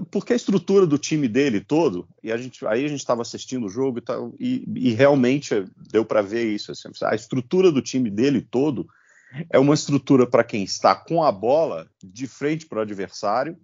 Porque 0.10 0.34
a 0.34 0.36
estrutura 0.36 0.86
do 0.86 0.98
time 0.98 1.28
dele 1.28 1.60
todo, 1.60 2.08
e 2.24 2.32
a 2.32 2.38
gente, 2.38 2.66
aí 2.66 2.86
a 2.86 2.88
gente 2.88 3.00
estava 3.00 3.22
assistindo 3.22 3.66
o 3.66 3.70
jogo 3.70 4.00
e, 4.00 4.02
tal, 4.02 4.34
e, 4.40 4.64
e 4.76 4.94
realmente 4.94 5.66
deu 5.92 6.06
para 6.06 6.22
ver 6.22 6.46
isso. 6.54 6.72
Assim, 6.72 6.90
a 7.04 7.16
estrutura 7.16 7.72
do 7.72 7.82
time 7.82 8.10
dele 8.10 8.42
todo 8.42 8.88
é 9.50 9.60
uma 9.60 9.74
estrutura 9.74 10.28
para 10.28 10.44
quem 10.44 10.64
está 10.64 10.96
com 10.96 11.24
a 11.24 11.32
bola 11.32 11.90
de 12.04 12.28
frente 12.28 12.66
para 12.66 12.80
o 12.80 12.82
adversário, 12.82 13.58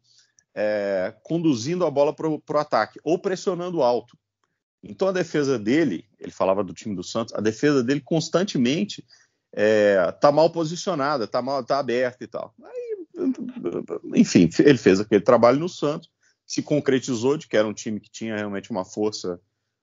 é, 0.54 1.14
conduzindo 1.24 1.86
a 1.86 1.92
bola 1.92 2.14
para 2.14 2.28
o 2.28 2.42
ataque 2.56 3.00
ou 3.04 3.20
pressionando 3.20 3.82
alto. 3.82 4.18
Então 4.84 5.08
a 5.08 5.12
defesa 5.12 5.60
dele, 5.60 6.06
ele 6.20 6.32
falava 6.32 6.64
do 6.64 6.74
time 6.74 6.96
do 6.96 7.04
Santos, 7.04 7.34
a 7.34 7.42
defesa 7.42 7.84
dele 7.84 8.02
constantemente 8.02 9.06
é, 9.54 10.12
tá 10.20 10.32
mal 10.32 10.50
posicionada, 10.50 11.26
está 11.26 11.42
mal, 11.42 11.64
tá 11.64 11.80
aberta 11.80 12.24
e 12.24 12.28
tal. 12.28 12.54
Enfim, 14.16 14.50
ele 14.60 14.78
fez 14.78 15.00
aquele 15.00 15.22
trabalho 15.22 15.60
no 15.60 15.70
Santos 15.70 16.10
se 16.50 16.64
concretizou 16.64 17.38
de 17.38 17.48
que 17.48 17.56
era 17.56 17.68
um 17.68 17.74
time 17.74 18.00
que 18.00 18.10
tinha 18.10 18.36
realmente 18.36 18.72
uma 18.72 18.84
força 18.84 19.40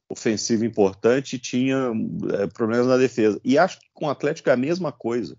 ofensiva 0.09 0.67
importante 0.67 1.37
e 1.37 1.38
tinha 1.38 1.93
é, 2.41 2.49
problemas 2.49 2.88
na 2.88 2.97
defesa. 2.97 3.41
E 3.44 3.56
acho 3.56 3.79
que 3.79 3.87
com 3.94 4.06
o 4.06 4.11
Atlético 4.11 4.50
é 4.50 4.53
a 4.53 4.56
mesma 4.56 4.91
coisa. 4.91 5.38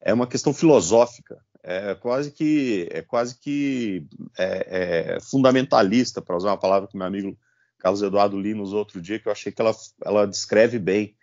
É 0.00 0.14
uma 0.14 0.28
questão 0.28 0.54
filosófica. 0.54 1.44
É 1.60 1.92
quase 1.96 2.30
que 2.30 2.88
é 2.92 3.02
quase 3.02 3.36
que 3.36 4.06
é, 4.38 5.16
é 5.16 5.20
fundamentalista, 5.20 6.22
para 6.22 6.36
usar 6.36 6.50
uma 6.50 6.56
palavra 6.56 6.88
que 6.88 6.96
meu 6.96 7.06
amigo 7.06 7.36
Carlos 7.76 8.00
Eduardo 8.00 8.40
li 8.40 8.54
nos 8.54 8.72
outro 8.72 9.00
dia, 9.02 9.18
que 9.18 9.26
eu 9.26 9.32
achei 9.32 9.50
que 9.50 9.60
ela, 9.60 9.74
ela 10.04 10.24
descreve 10.24 10.78
bem. 10.78 11.16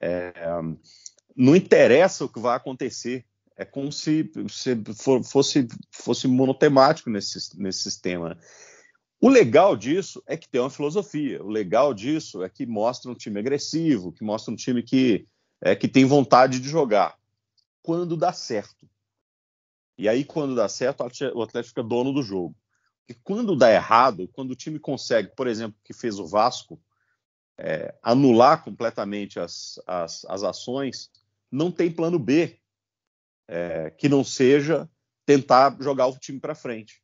É, 0.00 0.32
não 1.36 1.56
interessa 1.56 2.24
o 2.24 2.28
que 2.28 2.38
vai 2.38 2.56
acontecer, 2.56 3.24
é 3.62 3.64
como 3.64 3.92
se, 3.92 4.30
fosse, 5.24 5.66
fosse 5.90 6.28
monotemático 6.28 7.08
nesse, 7.08 7.38
nesse 7.58 7.82
sistema. 7.82 8.36
O 9.20 9.28
legal 9.28 9.76
disso 9.76 10.22
é 10.26 10.36
que 10.36 10.48
tem 10.48 10.60
uma 10.60 10.68
filosofia. 10.68 11.42
O 11.42 11.48
legal 11.48 11.94
disso 11.94 12.42
é 12.42 12.48
que 12.48 12.66
mostra 12.66 13.10
um 13.10 13.14
time 13.14 13.38
agressivo, 13.38 14.12
que 14.12 14.24
mostra 14.24 14.52
um 14.52 14.56
time 14.56 14.82
que, 14.82 15.26
é, 15.60 15.76
que 15.76 15.86
tem 15.86 16.04
vontade 16.04 16.58
de 16.58 16.68
jogar. 16.68 17.16
Quando 17.82 18.16
dá 18.16 18.32
certo. 18.32 18.88
E 19.96 20.08
aí, 20.08 20.24
quando 20.24 20.56
dá 20.56 20.68
certo, 20.68 21.02
o 21.34 21.42
Atlético 21.42 21.68
fica 21.68 21.82
dono 21.82 22.12
do 22.12 22.22
jogo. 22.22 22.56
E 23.08 23.14
quando 23.14 23.56
dá 23.56 23.72
errado, 23.72 24.28
quando 24.32 24.50
o 24.50 24.56
time 24.56 24.78
consegue, 24.78 25.30
por 25.36 25.46
exemplo, 25.46 25.78
que 25.84 25.92
fez 25.92 26.18
o 26.18 26.26
Vasco, 26.26 26.80
é, 27.58 27.94
anular 28.02 28.64
completamente 28.64 29.38
as, 29.38 29.80
as, 29.86 30.24
as 30.24 30.42
ações, 30.42 31.10
não 31.50 31.70
tem 31.70 31.92
plano 31.92 32.18
B 32.18 32.58
é, 33.48 33.90
que 33.90 34.08
não 34.08 34.24
seja 34.24 34.88
tentar 35.26 35.76
jogar 35.80 36.06
o 36.06 36.18
time 36.18 36.40
para 36.40 36.54
frente. 36.54 37.02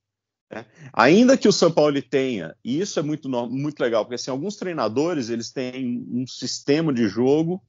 Né? 0.50 0.64
Ainda 0.92 1.36
que 1.36 1.48
o 1.48 1.52
São 1.52 1.70
Paulo 1.70 2.00
tenha, 2.02 2.54
e 2.64 2.80
isso 2.80 2.98
é 2.98 3.02
muito, 3.02 3.28
muito 3.28 3.80
legal, 3.80 4.04
porque 4.04 4.14
assim, 4.14 4.30
alguns 4.30 4.56
treinadores 4.56 5.28
eles 5.28 5.50
têm 5.50 6.06
um 6.10 6.26
sistema 6.26 6.92
de 6.92 7.06
jogo, 7.08 7.62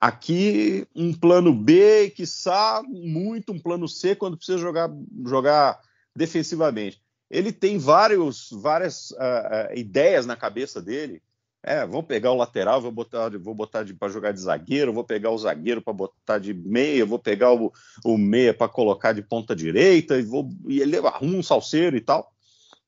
aqui 0.00 0.86
um 0.94 1.12
plano 1.12 1.54
B, 1.54 2.10
que 2.10 2.26
sabe 2.26 2.88
muito 2.88 3.52
um 3.52 3.58
plano 3.58 3.88
C 3.88 4.14
quando 4.14 4.36
precisa 4.36 4.58
jogar, 4.58 4.90
jogar 5.24 5.80
defensivamente. 6.14 7.02
Ele 7.30 7.50
tem 7.50 7.78
vários, 7.78 8.50
várias 8.52 9.10
uh, 9.12 9.14
uh, 9.14 9.78
ideias 9.78 10.26
na 10.26 10.36
cabeça 10.36 10.80
dele 10.80 11.22
é, 11.66 11.86
vou 11.86 12.02
pegar 12.02 12.30
o 12.30 12.36
lateral, 12.36 12.80
vou 12.82 12.92
botar, 12.92 13.30
vou 13.38 13.54
botar 13.54 13.86
para 13.98 14.12
jogar 14.12 14.32
de 14.32 14.40
zagueiro, 14.40 14.92
vou 14.92 15.02
pegar 15.02 15.30
o 15.30 15.38
zagueiro 15.38 15.80
para 15.80 15.94
botar 15.94 16.38
de 16.38 16.52
meia, 16.52 17.06
vou 17.06 17.18
pegar 17.18 17.54
o, 17.54 17.72
o 18.04 18.18
meia 18.18 18.52
para 18.52 18.68
colocar 18.68 19.14
de 19.14 19.22
ponta 19.22 19.56
direita, 19.56 20.18
e, 20.18 20.22
vou, 20.22 20.50
e 20.68 20.80
ele 20.80 20.98
arruma 20.98 21.38
um 21.38 21.42
salseiro 21.42 21.96
e 21.96 22.02
tal. 22.02 22.30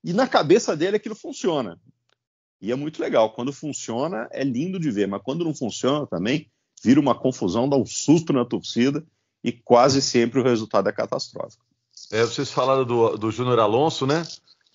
E 0.05 0.13
na 0.13 0.29
cabeça 0.29 0.77
dele 0.77 0.99
aquilo 0.99 1.15
funciona. 1.15 1.81
E 2.61 2.71
é 2.71 2.77
muito 2.77 3.01
legal. 3.01 3.33
Quando 3.33 3.51
funciona, 3.51 4.29
é 4.31 4.45
lindo 4.45 4.79
de 4.79 4.91
ver, 4.91 5.09
mas 5.09 5.23
quando 5.23 5.45
não 5.45 5.55
funciona 5.55 6.07
também, 6.07 6.51
vira 6.85 7.01
uma 7.01 7.15
confusão, 7.15 7.69
dá 7.69 7.77
um 7.77 7.87
susto 7.87 8.31
na 8.31 8.45
torcida 8.45 9.03
e 9.43 9.53
quase 9.53 10.03
sempre 10.03 10.39
o 10.39 10.45
resultado 10.45 10.89
é 10.89 10.93
catastrófico. 10.93 11.65
É, 12.13 12.23
vocês 12.23 12.51
falaram 12.51 12.85
do, 12.85 13.17
do 13.17 13.31
Júnior 13.31 13.59
Alonso, 13.59 14.07
né? 14.07 14.23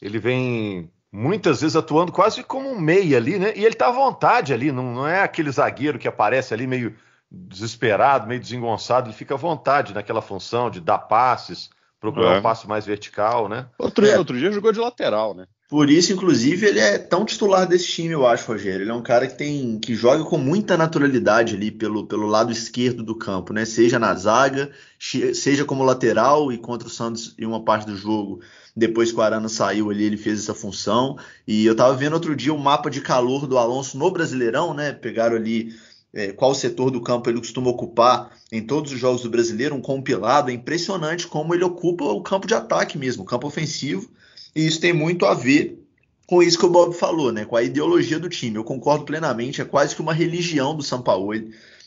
Ele 0.01 0.17
vem 0.17 0.91
muitas 1.11 1.61
vezes 1.61 1.75
atuando 1.75 2.11
quase 2.11 2.43
como 2.43 2.69
um 2.69 2.79
meia 2.79 3.17
ali, 3.17 3.37
né? 3.37 3.53
E 3.55 3.65
ele 3.65 3.75
tá 3.75 3.89
à 3.89 3.91
vontade 3.91 4.53
ali, 4.53 4.71
não, 4.71 4.93
não 4.93 5.07
é 5.07 5.21
aquele 5.21 5.51
zagueiro 5.51 5.99
que 5.99 6.07
aparece 6.07 6.53
ali 6.53 6.65
meio 6.65 6.95
desesperado, 7.29 8.27
meio 8.27 8.39
desengonçado, 8.39 9.07
ele 9.07 9.15
fica 9.15 9.33
à 9.33 9.37
vontade 9.37 9.93
naquela 9.93 10.21
função 10.21 10.69
de 10.69 10.79
dar 10.79 10.99
passes, 10.99 11.69
procurar 11.99 12.35
é. 12.35 12.39
um 12.39 12.41
passe 12.41 12.67
mais 12.67 12.85
vertical, 12.85 13.47
né? 13.49 13.67
Outro, 13.77 14.05
é. 14.05 14.17
outro 14.17 14.37
dia 14.37 14.51
jogou 14.51 14.71
de 14.71 14.79
lateral, 14.79 15.33
né? 15.33 15.47
Por 15.71 15.89
isso, 15.89 16.11
inclusive, 16.11 16.67
ele 16.67 16.81
é 16.81 16.97
tão 16.97 17.23
titular 17.23 17.65
desse 17.65 17.87
time, 17.87 18.09
eu 18.09 18.27
acho, 18.27 18.45
Rogério. 18.45 18.83
Ele 18.83 18.91
é 18.91 18.93
um 18.93 19.01
cara 19.01 19.25
que 19.25 19.37
tem 19.37 19.79
que 19.79 19.95
joga 19.95 20.21
com 20.25 20.37
muita 20.37 20.75
naturalidade 20.75 21.55
ali 21.55 21.71
pelo, 21.71 22.05
pelo 22.05 22.27
lado 22.27 22.51
esquerdo 22.51 23.01
do 23.01 23.15
campo, 23.15 23.53
né? 23.53 23.63
Seja 23.63 23.97
na 23.97 24.13
zaga, 24.13 24.69
seja 24.99 25.63
como 25.63 25.85
lateral 25.85 26.51
e 26.51 26.57
contra 26.57 26.89
o 26.89 26.91
Santos 26.91 27.33
em 27.39 27.45
uma 27.45 27.63
parte 27.63 27.85
do 27.85 27.95
jogo. 27.95 28.41
Depois 28.75 29.13
que 29.13 29.17
o 29.17 29.21
Arana 29.21 29.47
saiu 29.47 29.89
ali, 29.89 30.03
ele 30.03 30.17
fez 30.17 30.39
essa 30.39 30.53
função. 30.53 31.17
E 31.47 31.65
eu 31.65 31.73
tava 31.73 31.95
vendo 31.95 32.15
outro 32.15 32.35
dia 32.35 32.53
o 32.53 32.57
um 32.57 32.59
mapa 32.59 32.89
de 32.91 32.99
calor 32.99 33.47
do 33.47 33.57
Alonso 33.57 33.97
no 33.97 34.11
Brasileirão, 34.11 34.73
né? 34.73 34.91
Pegaram 34.91 35.37
ali 35.37 35.73
é, 36.13 36.31
qual 36.31 36.53
setor 36.53 36.91
do 36.91 37.01
campo 37.01 37.29
ele 37.29 37.39
costuma 37.39 37.69
ocupar 37.69 38.31
em 38.51 38.61
todos 38.61 38.91
os 38.91 38.99
jogos 38.99 39.21
do 39.21 39.29
brasileiro, 39.29 39.75
um 39.75 39.81
compilado. 39.81 40.49
É 40.49 40.53
impressionante 40.53 41.27
como 41.27 41.53
ele 41.53 41.63
ocupa 41.63 42.03
o 42.05 42.21
campo 42.21 42.47
de 42.47 42.53
ataque 42.53 42.97
mesmo, 42.97 43.23
o 43.23 43.25
campo 43.25 43.47
ofensivo 43.47 44.09
e 44.55 44.65
isso 44.65 44.79
tem 44.79 44.93
muito 44.93 45.25
a 45.25 45.33
ver 45.33 45.77
com 46.27 46.41
isso 46.41 46.57
que 46.57 46.65
o 46.65 46.69
Bob 46.69 46.93
falou, 46.93 47.31
né? 47.31 47.45
Com 47.45 47.55
a 47.55 47.63
ideologia 47.63 48.19
do 48.19 48.29
time. 48.29 48.55
Eu 48.55 48.63
concordo 48.63 49.05
plenamente, 49.05 49.61
é 49.61 49.65
quase 49.65 49.95
que 49.95 50.01
uma 50.01 50.13
religião 50.13 50.75
do 50.75 50.83
São 50.83 51.01
Paulo. 51.01 51.33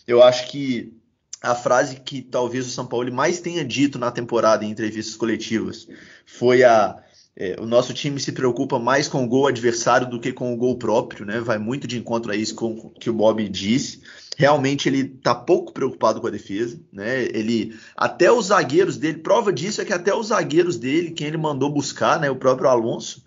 Eu 0.06 0.22
acho 0.22 0.50
que 0.50 0.92
a 1.40 1.54
frase 1.54 1.96
que 1.96 2.22
talvez 2.22 2.66
o 2.66 2.70
São 2.70 2.86
Paulo 2.86 3.12
mais 3.12 3.40
tenha 3.40 3.64
dito 3.64 3.98
na 3.98 4.10
temporada 4.10 4.64
em 4.64 4.70
entrevistas 4.70 5.14
coletivas 5.14 5.86
foi 6.24 6.64
a 6.64 7.02
é, 7.36 7.56
o 7.58 7.66
nosso 7.66 7.92
time 7.92 8.20
se 8.20 8.30
preocupa 8.30 8.78
mais 8.78 9.08
com 9.08 9.24
o 9.24 9.28
gol 9.28 9.48
adversário 9.48 10.08
do 10.08 10.20
que 10.20 10.32
com 10.32 10.54
o 10.54 10.56
gol 10.56 10.78
próprio, 10.78 11.26
né? 11.26 11.40
Vai 11.40 11.58
muito 11.58 11.86
de 11.86 11.98
encontro 11.98 12.30
a 12.30 12.36
isso 12.36 12.54
com, 12.54 12.90
que 12.90 13.10
o 13.10 13.14
Bob 13.14 13.46
disse. 13.48 14.02
Realmente 14.36 14.88
ele 14.88 15.04
tá 15.04 15.34
pouco 15.34 15.72
preocupado 15.72 16.20
com 16.20 16.28
a 16.28 16.30
defesa, 16.30 16.80
né? 16.92 17.24
Ele 17.24 17.76
até 17.96 18.30
os 18.30 18.46
zagueiros 18.46 18.96
dele, 18.96 19.18
prova 19.18 19.52
disso 19.52 19.80
é 19.80 19.84
que 19.84 19.92
até 19.92 20.14
os 20.14 20.28
zagueiros 20.28 20.76
dele, 20.76 21.10
quem 21.10 21.26
ele 21.26 21.36
mandou 21.36 21.70
buscar, 21.70 22.20
né, 22.20 22.30
o 22.30 22.36
próprio 22.36 22.68
Alonso, 22.68 23.24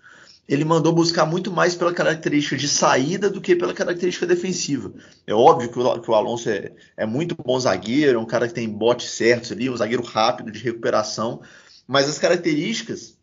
ele 0.48 0.64
mandou 0.64 0.94
buscar 0.94 1.26
muito 1.26 1.52
mais 1.52 1.74
pela 1.74 1.92
característica 1.92 2.56
de 2.56 2.66
saída 2.66 3.28
do 3.28 3.42
que 3.42 3.54
pela 3.54 3.74
característica 3.74 4.26
defensiva. 4.26 4.90
É 5.26 5.34
óbvio 5.34 5.70
que 5.70 5.78
o, 5.78 6.00
que 6.00 6.10
o 6.10 6.14
Alonso 6.14 6.48
é, 6.48 6.72
é, 6.96 7.04
muito 7.04 7.36
bom 7.44 7.60
zagueiro, 7.60 8.18
é 8.18 8.22
um 8.22 8.24
cara 8.24 8.48
que 8.48 8.54
tem 8.54 8.66
bote 8.66 9.06
certos 9.06 9.52
ali, 9.52 9.68
um 9.68 9.76
zagueiro 9.76 10.02
rápido 10.02 10.50
de 10.50 10.60
recuperação, 10.60 11.42
mas 11.86 12.08
as 12.08 12.18
características 12.18 13.17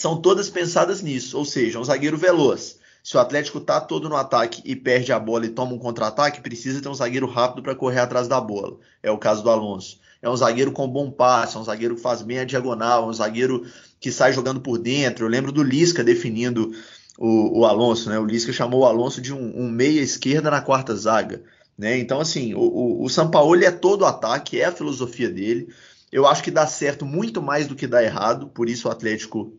são 0.00 0.20
todas 0.20 0.48
pensadas 0.48 1.02
nisso, 1.02 1.36
ou 1.36 1.44
seja, 1.44 1.78
um 1.78 1.84
zagueiro 1.84 2.16
veloz. 2.16 2.78
Se 3.02 3.16
o 3.16 3.20
Atlético 3.20 3.60
tá 3.60 3.80
todo 3.80 4.08
no 4.08 4.16
ataque 4.16 4.62
e 4.64 4.74
perde 4.74 5.12
a 5.12 5.18
bola 5.18 5.44
e 5.44 5.50
toma 5.50 5.74
um 5.74 5.78
contra-ataque, 5.78 6.40
precisa 6.40 6.80
ter 6.80 6.88
um 6.88 6.94
zagueiro 6.94 7.26
rápido 7.26 7.62
para 7.62 7.74
correr 7.74 8.00
atrás 8.00 8.26
da 8.26 8.40
bola. 8.40 8.78
É 9.02 9.10
o 9.10 9.18
caso 9.18 9.42
do 9.42 9.50
Alonso. 9.50 9.98
É 10.22 10.28
um 10.28 10.36
zagueiro 10.36 10.72
com 10.72 10.88
bom 10.88 11.10
passe, 11.10 11.56
é 11.56 11.60
um 11.60 11.64
zagueiro 11.64 11.96
que 11.96 12.00
faz 12.00 12.22
bem 12.22 12.38
a 12.38 12.44
diagonal, 12.44 13.04
é 13.04 13.06
um 13.08 13.12
zagueiro 13.12 13.66
que 13.98 14.10
sai 14.10 14.32
jogando 14.32 14.60
por 14.60 14.78
dentro. 14.78 15.24
Eu 15.24 15.30
lembro 15.30 15.52
do 15.52 15.62
Lisca 15.62 16.02
definindo 16.02 16.72
o, 17.18 17.60
o 17.60 17.66
Alonso, 17.66 18.08
né? 18.08 18.18
O 18.18 18.24
Lisca 18.24 18.52
chamou 18.52 18.80
o 18.80 18.86
Alonso 18.86 19.20
de 19.20 19.34
um, 19.34 19.64
um 19.64 19.70
meia 19.70 20.00
esquerda 20.00 20.50
na 20.50 20.62
quarta 20.62 20.94
zaga. 20.96 21.42
Né? 21.76 21.98
Então, 21.98 22.20
assim, 22.20 22.54
o, 22.54 22.60
o, 22.60 23.04
o 23.04 23.08
Sampaoli 23.08 23.64
é 23.64 23.70
todo 23.70 24.06
ataque, 24.06 24.60
é 24.60 24.64
a 24.64 24.72
filosofia 24.72 25.28
dele. 25.28 25.68
Eu 26.12 26.26
acho 26.26 26.42
que 26.42 26.50
dá 26.50 26.66
certo 26.66 27.06
muito 27.06 27.40
mais 27.40 27.66
do 27.66 27.76
que 27.76 27.86
dá 27.86 28.02
errado, 28.02 28.48
por 28.48 28.68
isso 28.68 28.88
o 28.88 28.90
Atlético 28.90 29.52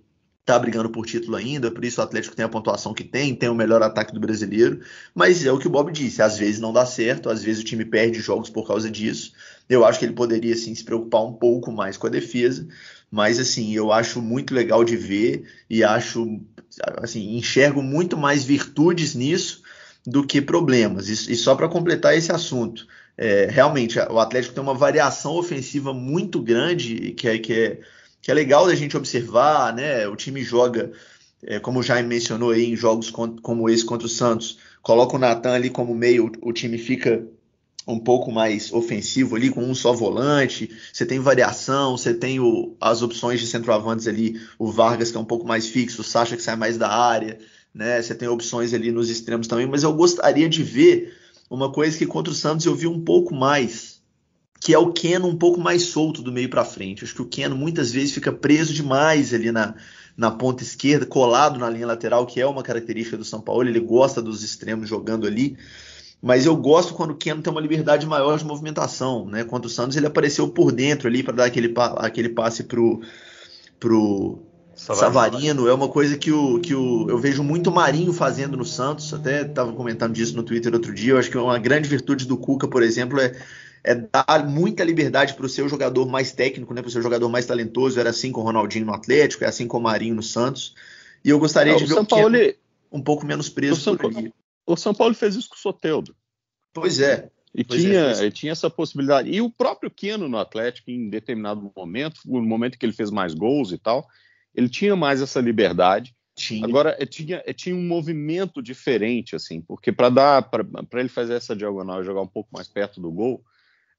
tá 0.52 0.60
brigando 0.60 0.90
por 0.90 1.06
título 1.06 1.38
ainda, 1.38 1.72
por 1.72 1.86
isso 1.86 2.02
o 2.02 2.04
Atlético 2.04 2.36
tem 2.36 2.44
a 2.44 2.50
pontuação 2.50 2.94
que 2.94 3.06
tem, 3.06 3.34
tem 3.34 3.48
o 3.48 3.56
melhor 3.56 3.82
ataque 3.82 4.14
do 4.14 4.20
brasileiro, 4.20 4.82
mas 5.16 5.46
é 5.46 5.52
o 5.52 5.58
que 5.58 5.68
o 5.68 5.70
Bob 5.70 5.92
disse, 5.92 6.22
às 6.22 6.38
vezes 6.38 6.60
não 6.60 6.74
dá 6.74 6.86
certo, 6.86 7.30
às 7.30 7.42
vezes 7.42 7.62
o 7.62 7.66
time 7.66 7.86
perde 7.86 8.20
jogos 8.20 8.50
por 8.50 8.68
causa 8.68 8.92
disso. 8.92 9.32
Eu 9.70 9.86
acho 9.86 9.98
que 9.98 10.04
ele 10.04 10.14
poderia 10.14 10.56
sim 10.58 10.76
se 10.76 10.84
preocupar 10.84 11.24
um 11.24 11.32
pouco 11.32 11.72
mais 11.72 11.96
com 11.96 12.08
a 12.08 12.10
defesa, 12.10 12.68
mas 13.10 13.40
assim, 13.40 13.74
eu 13.74 13.94
acho 13.94 14.22
muito 14.22 14.54
legal 14.54 14.84
de 14.84 14.98
ver 14.98 15.44
e 15.70 15.84
acho 15.84 16.42
assim, 16.98 17.38
enxergo 17.38 17.82
muito 17.82 18.18
mais 18.18 18.44
virtudes 18.44 19.16
nisso 19.16 19.62
do 20.06 20.26
que 20.26 20.42
problemas. 20.42 21.08
E, 21.08 21.32
e 21.32 21.36
só 21.38 21.56
para 21.56 21.70
completar 21.70 22.14
esse 22.18 22.32
assunto, 22.32 22.86
é, 23.18 23.48
realmente 23.50 23.98
o 24.00 24.20
Atlético 24.20 24.54
tem 24.54 24.64
uma 24.64 24.74
variação 24.74 25.34
ofensiva 25.34 25.94
muito 25.94 26.42
grande 26.42 27.12
que 27.12 27.28
é, 27.28 27.38
que 27.38 27.54
é 27.54 27.80
que 28.22 28.30
é 28.30 28.34
legal 28.34 28.68
da 28.68 28.76
gente 28.76 28.96
observar, 28.96 29.74
né? 29.74 30.08
O 30.08 30.16
time 30.16 30.44
joga, 30.44 30.92
é, 31.44 31.60
como 31.60 31.80
o 31.80 31.84
Jaime 31.84 32.08
mencionou 32.08 32.52
aí, 32.52 32.66
em 32.72 32.76
jogos 32.76 33.10
como 33.10 33.70
esse 33.70 33.84
contra 33.84 34.06
o 34.06 34.10
Santos, 34.10 34.60
coloca 34.82 35.16
o 35.16 35.20
Natan 35.20 35.54
ali 35.54 35.70
como 35.70 35.96
meio, 35.96 36.32
o 36.42 36.54
time 36.54 36.78
fica 36.78 37.26
um 37.88 38.00
pouco 38.00 38.32
mais 38.32 38.72
ofensivo 38.72 39.36
ali, 39.36 39.50
com 39.50 39.64
um 39.64 39.74
só 39.74 39.92
volante, 39.92 40.70
você 40.94 41.06
tem 41.06 41.20
variação, 41.20 41.98
você 41.98 42.14
tem 42.14 42.40
o, 42.40 42.76
as 42.80 43.02
opções 43.02 43.40
de 43.40 43.48
centroavantes 43.48 44.08
ali, 44.08 44.40
o 44.60 44.72
Vargas 44.72 45.12
que 45.12 45.18
é 45.18 45.20
um 45.20 45.26
pouco 45.26 45.48
mais 45.48 45.68
fixo, 45.68 46.02
o 46.02 46.04
Sacha 46.04 46.38
que 46.38 46.44
sai 46.44 46.56
mais 46.56 46.78
da 46.78 46.90
área, 46.90 47.40
né? 47.74 48.02
Você 48.02 48.14
tem 48.14 48.28
opções 48.28 48.74
ali 48.74 48.92
nos 48.92 49.10
extremos 49.10 49.48
também, 49.48 49.66
mas 49.66 49.84
eu 49.84 49.94
gostaria 49.94 50.48
de 50.48 50.62
ver 50.62 51.18
uma 51.50 51.72
coisa 51.72 51.98
que 51.98 52.06
contra 52.06 52.32
o 52.32 52.36
Santos 52.36 52.66
eu 52.66 52.76
vi 52.76 52.88
um 52.88 53.04
pouco 53.04 53.34
mais, 53.34 54.01
que 54.62 54.76
é 54.76 54.78
o 54.78 54.94
Keno 54.94 55.28
um 55.28 55.36
pouco 55.36 55.60
mais 55.60 55.82
solto 55.82 56.22
do 56.22 56.32
meio 56.32 56.48
para 56.48 56.64
frente. 56.64 57.04
Acho 57.04 57.16
que 57.16 57.22
o 57.24 57.26
Keno 57.26 57.56
muitas 57.56 57.92
vezes 57.92 58.12
fica 58.12 58.32
preso 58.32 58.72
demais 58.72 59.34
ali 59.34 59.52
na, 59.52 59.74
na 60.16 60.30
ponta 60.30 60.62
esquerda, 60.62 61.04
colado 61.04 61.60
na 61.60 61.68
linha 61.68 61.88
lateral, 61.88 62.28
que 62.28 62.40
é 62.40 62.46
uma 62.46 62.62
característica 62.62 63.18
do 63.18 63.26
São 63.26 63.42
Paulo. 63.42 63.68
Ele 63.68 63.80
gosta 63.80 64.22
dos 64.22 64.44
extremos 64.44 64.88
jogando 64.88 65.26
ali. 65.26 65.58
Mas 66.22 66.46
eu 66.46 66.56
gosto 66.56 66.94
quando 66.94 67.10
o 67.10 67.16
Keno 67.16 67.42
tem 67.42 67.52
uma 67.52 67.60
liberdade 67.60 68.06
maior 68.06 68.38
de 68.38 68.46
movimentação. 68.46 69.26
Né? 69.26 69.44
Contra 69.44 69.66
o 69.66 69.70
Santos, 69.70 69.98
ele 69.98 70.06
apareceu 70.06 70.48
por 70.48 70.72
dentro 70.72 71.08
ali 71.08 71.24
para 71.24 71.38
dar 71.38 71.46
aquele, 71.46 71.74
aquele 71.98 72.30
passe 72.30 72.64
pro, 72.64 73.02
pro 73.80 74.44
Savarino. 74.76 75.14
Savarino. 75.14 75.68
É 75.68 75.74
uma 75.74 75.88
coisa 75.88 76.16
que, 76.20 76.32
o, 76.32 76.60
que 76.60 76.76
o, 76.76 77.10
eu 77.10 77.18
vejo 77.18 77.42
muito 77.44 77.72
o 77.72 77.74
Marinho 77.74 78.14
fazendo 78.14 78.56
no 78.56 78.66
Santos. 78.66 79.12
Até 79.12 79.42
estava 79.42 79.74
comentando 79.74 80.14
disso 80.14 80.36
no 80.36 80.44
Twitter 80.44 80.72
outro 80.72 80.94
dia. 80.94 81.14
Eu 81.14 81.18
acho 81.18 81.32
que 81.32 81.38
uma 81.40 81.58
grande 81.58 81.90
virtude 81.90 82.28
do 82.28 82.38
Cuca, 82.38 82.68
por 82.68 82.84
exemplo, 82.84 83.20
é 83.20 83.36
é 83.84 83.96
dar 83.96 84.48
muita 84.48 84.84
liberdade 84.84 85.34
para 85.34 85.46
o 85.46 85.50
seu 85.50 85.68
jogador 85.68 86.08
mais 86.08 86.32
técnico, 86.32 86.74
né, 86.74 86.82
para 86.82 86.90
o 86.90 86.92
seu 86.92 87.02
jogador 87.02 87.30
mais 87.30 87.46
talentoso. 87.46 88.00
Era 88.00 88.12
assim 88.12 88.32
com 88.32 88.42
o 88.42 88.44
Ronaldinho 88.44 88.86
no 88.86 88.94
Atlético, 88.94 89.44
é 89.44 89.48
assim 89.48 89.68
com 89.68 89.78
o 89.78 89.82
Marinho 89.82 90.16
no 90.16 90.24
Santos. 90.24 90.76
E 91.24 91.30
eu 91.30 91.40
gostaria 91.40 91.76
de 91.76 91.86
ver 91.86 91.94
São 91.94 92.04
o 92.04 92.08
Paulo 92.08 92.38
um 92.92 93.02
pouco 93.02 93.26
menos 93.26 93.50
preso 93.50 93.74
o 93.74 93.78
São 93.78 93.98
por. 93.98 94.12
O 94.66 94.76
São 94.76 94.94
Paulo 94.94 95.14
fez 95.14 95.36
isso 95.36 95.50
com 95.50 95.56
o 95.56 95.60
Soteudo. 95.60 96.16
Pois 96.74 97.00
é. 97.00 97.30
E 97.54 97.64
pois 97.64 97.82
tinha, 97.82 98.00
é, 98.00 98.32
tinha 98.32 98.52
essa 98.52 98.70
possibilidade. 98.70 99.30
E 99.30 99.42
o 99.42 99.50
próprio 99.50 99.92
Keno 99.92 100.30
no 100.30 100.38
Atlético, 100.38 100.90
em 100.90 101.10
determinado 101.10 101.72
momento, 101.76 102.22
no 102.26 102.42
momento 102.42 102.78
que 102.78 102.86
ele 102.86 102.94
fez 102.94 103.12
mais 103.12 103.34
gols 103.34 103.72
e 103.72 103.78
tal, 103.78 104.08
ele 104.56 104.70
tinha 104.70 104.96
mais 104.96 105.22
essa 105.22 105.42
liberdade. 105.42 106.16
Tinha. 106.34 106.66
Agora, 106.66 106.96
é, 106.98 107.06
tinha, 107.06 107.44
é, 107.46 107.52
tinha 107.52 107.76
um 107.76 107.86
movimento 107.86 108.62
diferente, 108.62 109.36
assim, 109.36 109.60
porque 109.62 109.92
para 109.92 110.10
dar 110.10 110.42
para 110.44 111.00
ele 111.00 111.10
fazer 111.10 111.34
essa 111.34 111.56
diagonal 111.56 112.02
e 112.02 112.06
jogar 112.06 112.22
um 112.22 112.28
pouco 112.28 112.50
mais 112.54 112.70
perto 112.70 113.02
do 113.02 113.12
gol, 113.12 113.44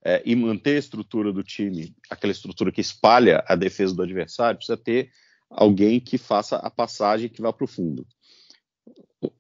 é, 0.05 0.23
e 0.25 0.35
manter 0.35 0.77
a 0.77 0.79
estrutura 0.79 1.33
do 1.33 1.43
time, 1.43 1.95
aquela 2.11 2.33
estrutura 2.33 2.73
que 2.73 2.81
espalha 2.81 3.45
a 3.47 3.55
defesa 3.55 3.95
do 3.95 4.03
adversário, 4.03 4.57
precisa 4.57 4.77
ter 4.77 5.11
alguém 5.49 6.01
que 6.01 6.19
faça 6.19 6.57
a 6.57 6.71
passagem 6.71 7.29
que 7.29 7.43
vá 7.43 7.53
para 7.53 7.65
o 7.65 7.69
fundo. 7.69 8.07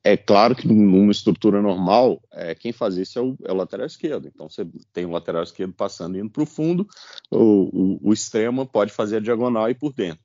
É 0.04 0.16
claro 0.16 0.54
que 0.54 0.69
numa 0.69 1.11
estrutura 1.11 1.61
normal, 1.61 2.23
é, 2.33 2.54
quem 2.54 2.71
faz 2.71 2.97
isso 2.97 3.19
é 3.19 3.23
o, 3.23 3.37
é 3.45 3.52
o, 3.52 3.57
lateral 3.57 3.87
esquerdo. 3.87 4.28
Então 4.28 4.49
você 4.49 4.64
tem 4.92 5.04
o 5.04 5.11
lateral 5.11 5.42
esquerdo 5.42 5.73
passando 5.73 6.16
indo 6.16 6.31
para 6.31 6.42
o 6.42 6.47
fundo, 6.47 6.87
o, 7.28 8.12
extremo 8.12 8.64
pode 8.64 8.92
fazer 8.92 9.16
a 9.16 9.21
diagonal 9.21 9.69
e 9.69 9.75
por 9.75 9.92
dentro. 9.92 10.23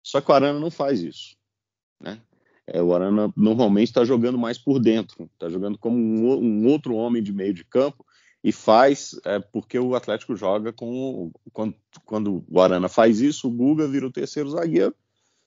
Só 0.00 0.20
que 0.20 0.30
o 0.30 0.34
Arana 0.34 0.60
não 0.60 0.70
faz 0.70 1.00
isso. 1.00 1.34
Né? 2.00 2.20
É, 2.66 2.80
o 2.80 2.94
Arana 2.94 3.32
normalmente 3.36 3.88
está 3.88 4.04
jogando 4.04 4.38
mais 4.38 4.58
por 4.58 4.78
dentro, 4.78 5.28
está 5.32 5.48
jogando 5.48 5.76
como 5.76 5.96
um, 5.96 6.62
um, 6.62 6.66
outro 6.68 6.94
homem 6.94 7.22
de 7.22 7.32
meio 7.32 7.52
de 7.52 7.64
campo 7.64 8.06
e 8.44 8.52
faz 8.52 9.18
é, 9.24 9.38
porque 9.38 9.78
o 9.78 9.94
Atlético 9.94 10.36
joga 10.36 10.70
com 10.70 11.32
quando, 11.50 11.74
quando, 12.04 12.44
o 12.46 12.60
Arana 12.60 12.90
faz 12.90 13.18
isso, 13.18 13.48
o 13.48 13.50
Guga 13.50 13.88
vira 13.88 14.06
o 14.06 14.12
terceiro 14.12 14.50
zagueiro, 14.50 14.94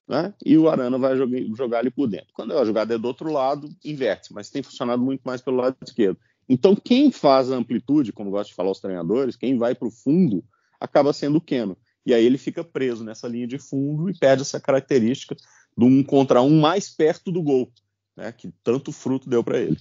né? 0.08 0.34
E 0.44 0.58
o 0.58 0.68
Arana 0.68 0.98
vai 0.98 1.16
jogar, 1.16 1.40
jogar 1.56 1.80
ali 1.80 1.92
por 1.92 2.08
dentro. 2.08 2.30
Quando 2.34 2.58
a 2.58 2.66
jogada 2.66 2.96
é 2.96 2.98
do 2.98 3.08
outro 3.08 3.32
lado, 3.32 3.70
inverte, 3.86 4.34
mas 4.34 4.50
tem 4.50 4.64
funcionado 4.64 5.04
muito 5.04 5.22
mais 5.22 5.42
pelo 5.42 5.58
lado 5.58 5.78
esquerdo. 5.86 6.18
Então, 6.50 6.76
quem 6.76 7.12
faz 7.12 7.52
a 7.52 7.56
amplitude, 7.56 8.12
como 8.12 8.32
gosta 8.32 8.50
de 8.50 8.56
falar 8.56 8.72
os 8.72 8.80
treinadores, 8.80 9.36
quem 9.36 9.60
vai 9.60 9.76
para 9.76 9.88
o 9.88 9.92
fundo, 9.92 10.44
acaba 10.80 11.14
sendo 11.14 11.38
o 11.38 11.42
Keno. 11.42 11.78
E 12.04 12.16
aí 12.16 12.26
ele 12.26 12.38
fica 12.40 12.64
preso 12.64 13.04
nessa 13.04 13.28
linha 13.28 13.46
de 13.46 13.60
fundo 13.60 14.10
e 14.10 14.18
perde 14.18 14.42
essa 14.42 14.60
característica 14.60 15.36
do 15.78 15.86
um 15.86 16.02
contra 16.02 16.42
um 16.42 16.60
mais 16.60 16.90
perto 16.90 17.32
do 17.32 17.44
gol, 17.44 17.72
né? 18.16 18.32
Que 18.32 18.52
tanto 18.64 18.92
fruto 18.92 19.30
deu 19.30 19.44
para 19.44 19.60
ele. 19.60 19.78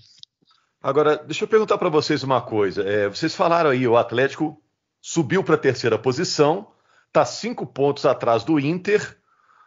Agora, 0.87 1.17
deixa 1.17 1.43
eu 1.43 1.49
perguntar 1.49 1.79
para 1.79 1.89
vocês 1.89 2.23
uma 2.23 2.41
coisa. 2.41 2.89
É, 2.89 3.09
vocês 3.09 3.35
falaram 3.35 3.71
aí, 3.71 3.89
o 3.89 3.97
Atlético 3.97 4.63
subiu 5.03 5.43
para 5.43 5.57
a 5.57 5.59
terceira 5.59 5.99
posição, 5.99 6.69
está 7.09 7.25
cinco 7.25 7.67
pontos 7.67 8.07
atrás 8.07 8.45
do 8.45 8.57
Inter. 8.61 9.19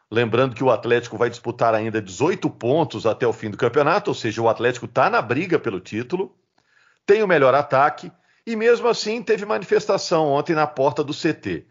Lembrando 0.09 0.55
que 0.55 0.63
o 0.63 0.71
Atlético 0.71 1.17
vai 1.17 1.29
disputar 1.29 1.75
ainda 1.75 2.01
18 2.01 2.49
pontos 2.51 3.05
até 3.05 3.27
o 3.27 3.33
fim 3.33 3.49
do 3.49 3.57
campeonato, 3.57 4.11
ou 4.11 4.15
seja, 4.15 4.41
o 4.41 4.47
Atlético 4.47 4.85
está 4.85 5.09
na 5.09 5.21
briga 5.21 5.59
pelo 5.59 5.81
título, 5.81 6.33
tem 7.05 7.21
o 7.21 7.27
melhor 7.27 7.53
ataque 7.53 8.09
e 8.47 8.55
mesmo 8.55 8.88
assim 8.88 9.21
teve 9.21 9.45
manifestação 9.45 10.25
ontem 10.25 10.55
na 10.55 10.67
porta 10.67 11.03
do 11.03 11.13
CT. 11.13 11.67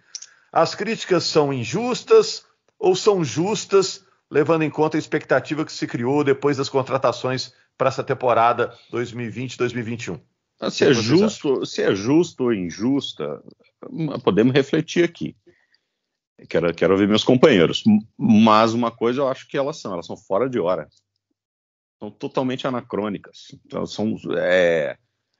As 0.53 0.75
críticas 0.75 1.25
são 1.25 1.55
injustas 1.55 2.45
ou 2.79 2.95
são 2.95 3.25
justas 3.25 4.05
levando 4.31 4.63
em 4.63 4.69
conta 4.69 4.99
a 4.99 5.01
expectativa 5.01 5.65
que 5.65 5.73
se 5.73 5.87
criou 5.87 6.23
depois 6.23 6.59
das 6.59 6.69
contratações 6.69 7.55
para 7.79 7.89
essa 7.89 8.03
temporada 8.03 8.77
2020-2021. 8.93 10.21
Se 10.71 10.85
é, 10.85 10.93
justo, 10.93 11.65
se 11.65 11.83
é 11.83 11.95
justo 11.95 12.45
ou 12.45 12.53
injusta, 12.53 13.41
podemos 14.25 14.53
refletir 14.53 15.05
aqui. 15.05 15.37
Quero, 16.49 16.75
quero 16.75 16.95
ouvir 16.95 17.07
meus 17.07 17.23
companheiros. 17.23 17.85
Mas 18.19 18.75
uma 18.75 18.91
coisa 18.91 19.21
eu 19.21 19.29
acho 19.29 19.47
que 19.49 19.57
elas 19.57 19.81
são, 19.81 19.93
elas 19.93 20.07
são 20.07 20.17
fora 20.17 20.51
de 20.51 20.59
hora. 20.59 20.89
São 22.01 22.11
totalmente 22.11 22.67
anacrônicas. 22.67 23.57
Então, 23.65 23.87
são, 23.87 24.17
é, 24.37 24.97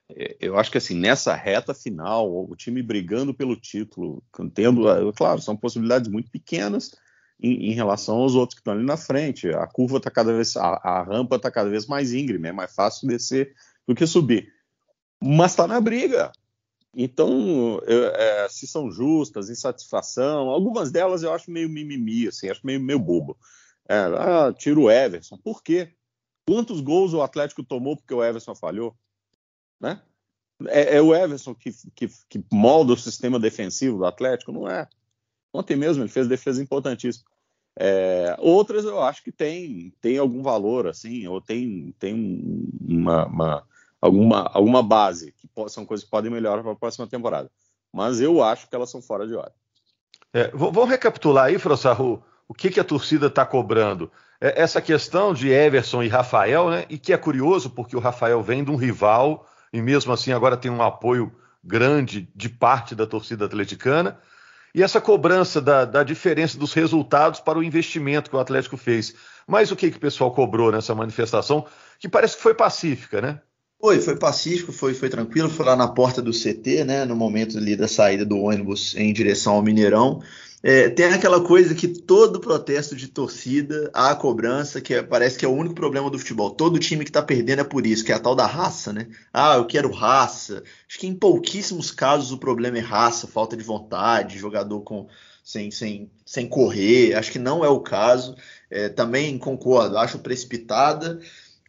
é 0.09 0.37
eu 0.39 0.57
acho 0.57 0.71
que 0.71 0.77
assim, 0.77 0.97
nessa 0.97 1.35
reta 1.35 1.73
final, 1.73 2.49
o 2.49 2.55
time 2.55 2.81
brigando 2.81 3.33
pelo 3.33 3.57
título, 3.57 4.23
tendo, 4.53 4.83
claro, 5.13 5.41
são 5.41 5.55
possibilidades 5.55 6.09
muito 6.09 6.31
pequenas 6.31 6.91
em, 7.41 7.71
em 7.71 7.73
relação 7.73 8.17
aos 8.17 8.35
outros 8.35 8.55
que 8.55 8.61
estão 8.61 8.73
ali 8.73 8.85
na 8.85 8.97
frente. 8.97 9.49
A 9.49 9.67
curva 9.67 9.97
está 9.97 10.11
cada 10.11 10.33
vez, 10.33 10.55
a, 10.57 10.79
a 10.83 11.03
rampa 11.03 11.35
está 11.35 11.49
cada 11.49 11.69
vez 11.69 11.85
mais 11.87 12.13
íngreme, 12.13 12.49
é 12.49 12.51
mais 12.51 12.73
fácil 12.73 13.07
descer 13.07 13.53
do 13.87 13.95
que 13.95 14.05
subir 14.05 14.53
mas 15.21 15.51
está 15.51 15.67
na 15.67 15.81
briga. 15.81 16.31
Então, 16.95 17.79
eu, 17.85 18.05
é, 18.07 18.47
se 18.49 18.65
são 18.65 18.89
justas, 18.89 19.49
insatisfação, 19.49 20.49
algumas 20.49 20.91
delas 20.91 21.21
eu 21.21 21.33
acho 21.33 21.51
meio 21.51 21.69
mimimi, 21.69 22.27
assim, 22.27 22.49
acho 22.49 22.65
meio, 22.65 22.79
meio 22.79 22.99
bobo. 22.99 23.37
É, 23.87 23.95
ah, 23.95 24.53
tira 24.57 24.79
o 24.79 24.89
Everson. 24.89 25.37
Por 25.37 25.61
quê? 25.61 25.93
Quantos 26.47 26.81
gols 26.81 27.13
o 27.13 27.21
Atlético 27.21 27.63
tomou 27.63 27.95
porque 27.95 28.13
o 28.13 28.23
Everson 28.23 28.55
falhou? 28.55 28.95
Né? 29.79 30.01
É, 30.67 30.97
é 30.97 31.01
o 31.01 31.13
Everson 31.13 31.53
que, 31.53 31.71
que, 31.93 32.09
que, 32.27 32.43
molda 32.51 32.93
o 32.93 32.97
sistema 32.97 33.39
defensivo 33.39 33.97
do 33.97 34.05
Atlético? 34.05 34.51
Não 34.51 34.67
é. 34.67 34.87
Ontem 35.53 35.75
mesmo 35.75 36.03
ele 36.03 36.09
fez 36.09 36.27
defesa 36.27 36.61
importantíssima. 36.61 37.25
É, 37.77 38.35
outras 38.39 38.83
eu 38.83 39.01
acho 39.01 39.23
que 39.23 39.31
tem, 39.31 39.93
tem 40.01 40.17
algum 40.17 40.41
valor, 40.41 40.87
assim, 40.87 41.27
ou 41.27 41.39
tem, 41.39 41.93
tem 41.97 42.67
uma, 42.81 43.25
uma 43.25 43.63
alguma, 44.01 44.49
alguma 44.53 44.83
base, 44.83 45.33
que 45.33 45.49
são 45.69 45.85
coisas 45.85 46.03
que 46.03 46.11
podem 46.11 46.31
melhorar 46.31 46.61
para 46.63 46.71
a 46.71 46.75
próxima 46.75 47.07
temporada. 47.07 47.49
Mas 47.93 48.19
eu 48.19 48.43
acho 48.43 48.69
que 48.69 48.75
elas 48.75 48.89
são 48.89 49.01
fora 49.01 49.27
de 49.27 49.35
hora. 49.35 49.51
É, 50.33 50.49
vamos 50.53 50.89
recapitular 50.89 51.45
aí, 51.45 51.57
Frossarro, 51.57 52.23
o 52.47 52.53
que, 52.53 52.69
que 52.69 52.79
a 52.79 52.83
torcida 52.83 53.27
está 53.27 53.45
cobrando. 53.45 54.11
É, 54.39 54.61
essa 54.61 54.81
questão 54.81 55.33
de 55.33 55.49
Everson 55.49 56.03
e 56.03 56.07
Rafael, 56.07 56.69
né? 56.69 56.85
E 56.89 56.97
que 56.97 57.13
é 57.13 57.17
curioso, 57.17 57.69
porque 57.69 57.95
o 57.95 57.99
Rafael 57.99 58.41
vem 58.43 58.63
de 58.63 58.71
um 58.71 58.75
rival, 58.75 59.47
e 59.73 59.81
mesmo 59.81 60.13
assim 60.13 60.31
agora 60.31 60.57
tem 60.57 60.71
um 60.71 60.81
apoio 60.81 61.31
grande 61.63 62.29
de 62.35 62.47
parte 62.47 62.95
da 62.95 63.05
torcida 63.05 63.45
atleticana. 63.45 64.19
E 64.73 64.83
essa 64.83 65.01
cobrança 65.01 65.61
da, 65.61 65.85
da 65.85 66.03
diferença 66.03 66.57
dos 66.57 66.73
resultados 66.73 67.39
para 67.39 67.57
o 67.57 67.63
investimento 67.63 68.29
que 68.29 68.35
o 68.35 68.39
Atlético 68.39 68.77
fez. 68.77 69.15
Mas 69.47 69.71
o 69.71 69.75
que, 69.75 69.89
que 69.89 69.97
o 69.97 70.01
pessoal 70.01 70.31
cobrou 70.31 70.71
nessa 70.71 70.93
manifestação, 70.93 71.65
que 71.97 72.07
parece 72.07 72.37
que 72.37 72.43
foi 72.43 72.53
pacífica, 72.53 73.21
né? 73.21 73.41
Foi, 73.79 74.01
foi 74.01 74.17
pacífico, 74.17 74.73
foi, 74.73 74.93
foi 74.93 75.09
tranquilo, 75.09 75.49
foi 75.49 75.65
lá 75.65 75.75
na 75.75 75.87
porta 75.87 76.21
do 76.21 76.31
CT, 76.31 76.83
né, 76.83 77.05
no 77.05 77.15
momento 77.15 77.57
ali 77.57 77.77
da 77.77 77.87
saída 77.87 78.25
do 78.25 78.37
ônibus 78.37 78.93
em 78.95 79.13
direção 79.13 79.53
ao 79.53 79.63
Mineirão. 79.63 80.21
É, 80.61 80.89
tem 80.89 81.05
aquela 81.05 81.41
coisa 81.41 81.73
que 81.73 81.87
todo 81.87 82.41
protesto 82.41 82.93
de 82.93 83.07
torcida, 83.07 83.89
há 83.93 84.13
cobrança, 84.13 84.81
que 84.81 84.93
é, 84.93 85.01
parece 85.01 85.37
que 85.37 85.45
é 85.45 85.47
o 85.47 85.53
único 85.53 85.73
problema 85.73 86.09
do 86.09 86.19
futebol. 86.19 86.51
Todo 86.51 86.77
time 86.77 87.05
que 87.05 87.11
tá 87.11 87.21
perdendo 87.21 87.61
é 87.61 87.63
por 87.63 87.87
isso, 87.87 88.03
que 88.03 88.11
é 88.11 88.15
a 88.15 88.19
tal 88.19 88.35
da 88.35 88.45
raça, 88.45 88.91
né? 88.91 89.07
Ah, 89.33 89.55
eu 89.55 89.65
quero 89.65 89.89
raça. 89.89 90.61
Acho 90.87 90.99
que 90.99 91.07
em 91.07 91.15
pouquíssimos 91.15 91.91
casos 91.91 92.33
o 92.33 92.37
problema 92.37 92.77
é 92.77 92.81
raça, 92.81 93.27
falta 93.27 93.55
de 93.55 93.63
vontade, 93.63 94.37
jogador 94.37 94.81
com 94.81 95.07
sem, 95.41 95.71
sem, 95.71 96.11
sem 96.25 96.47
correr. 96.49 97.13
Acho 97.15 97.31
que 97.31 97.39
não 97.39 97.63
é 97.63 97.69
o 97.69 97.79
caso. 97.79 98.35
É, 98.69 98.89
também 98.89 99.37
concordo, 99.37 99.97
acho 99.97 100.19
precipitada. 100.19 101.21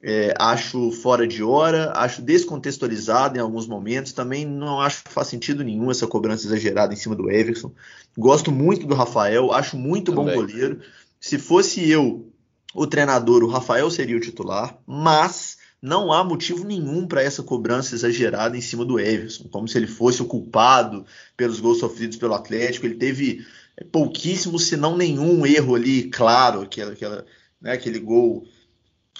É, 0.03 0.33
acho 0.39 0.91
fora 0.93 1.27
de 1.27 1.43
hora, 1.43 1.93
acho 1.95 2.23
descontextualizado 2.23 3.37
em 3.37 3.41
alguns 3.41 3.67
momentos. 3.67 4.13
Também 4.13 4.47
não 4.47 4.81
acho 4.81 5.05
que 5.05 5.13
faz 5.13 5.29
sentido 5.29 5.63
nenhum 5.63 5.91
essa 5.91 6.07
cobrança 6.07 6.47
exagerada 6.47 6.95
em 6.95 6.97
cima 6.97 7.15
do 7.15 7.31
Everson. 7.31 7.73
Gosto 8.17 8.51
muito 8.51 8.87
do 8.87 8.95
Rafael, 8.95 9.53
acho 9.53 9.77
muito 9.77 10.13
Também. 10.13 10.27
bom 10.27 10.41
goleiro. 10.41 10.81
Se 11.21 11.39
fosse 11.39 11.89
eu 11.91 12.33
o 12.75 12.87
treinador, 12.87 13.43
o 13.43 13.49
Rafael 13.49 13.91
seria 13.91 14.17
o 14.17 14.21
titular, 14.21 14.79
mas 14.87 15.59
não 15.83 16.13
há 16.13 16.23
motivo 16.23 16.65
nenhum 16.65 17.07
para 17.07 17.23
essa 17.23 17.43
cobrança 17.43 17.95
exagerada 17.95 18.57
em 18.57 18.61
cima 18.61 18.85
do 18.85 18.99
Everson, 18.99 19.49
como 19.51 19.67
se 19.67 19.77
ele 19.79 19.87
fosse 19.87 20.23
o 20.23 20.27
culpado 20.27 21.05
pelos 21.37 21.61
gols 21.61 21.79
sofridos 21.79 22.17
pelo 22.17 22.35
Atlético. 22.35 22.87
Ele 22.87 22.97
teve 22.97 23.45
pouquíssimo, 23.91 24.59
se 24.59 24.77
não 24.77 24.97
nenhum 24.97 25.45
erro 25.47 25.75
ali, 25.75 26.05
claro, 26.05 26.63
aquela, 26.63 26.93
aquela, 26.93 27.25
né, 27.61 27.73
aquele 27.73 27.99
gol 27.99 28.45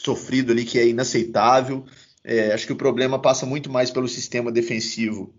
sofrido 0.03 0.53
ali 0.53 0.65
que 0.65 0.79
é 0.79 0.87
inaceitável. 0.87 1.85
É, 2.25 2.53
acho 2.53 2.67
que 2.67 2.73
o 2.73 2.77
problema 2.77 3.19
passa 3.19 3.47
muito 3.47 3.71
mais 3.71 3.91
pelo 3.91 4.09
sistema 4.09 4.53
defensivo, 4.53 5.33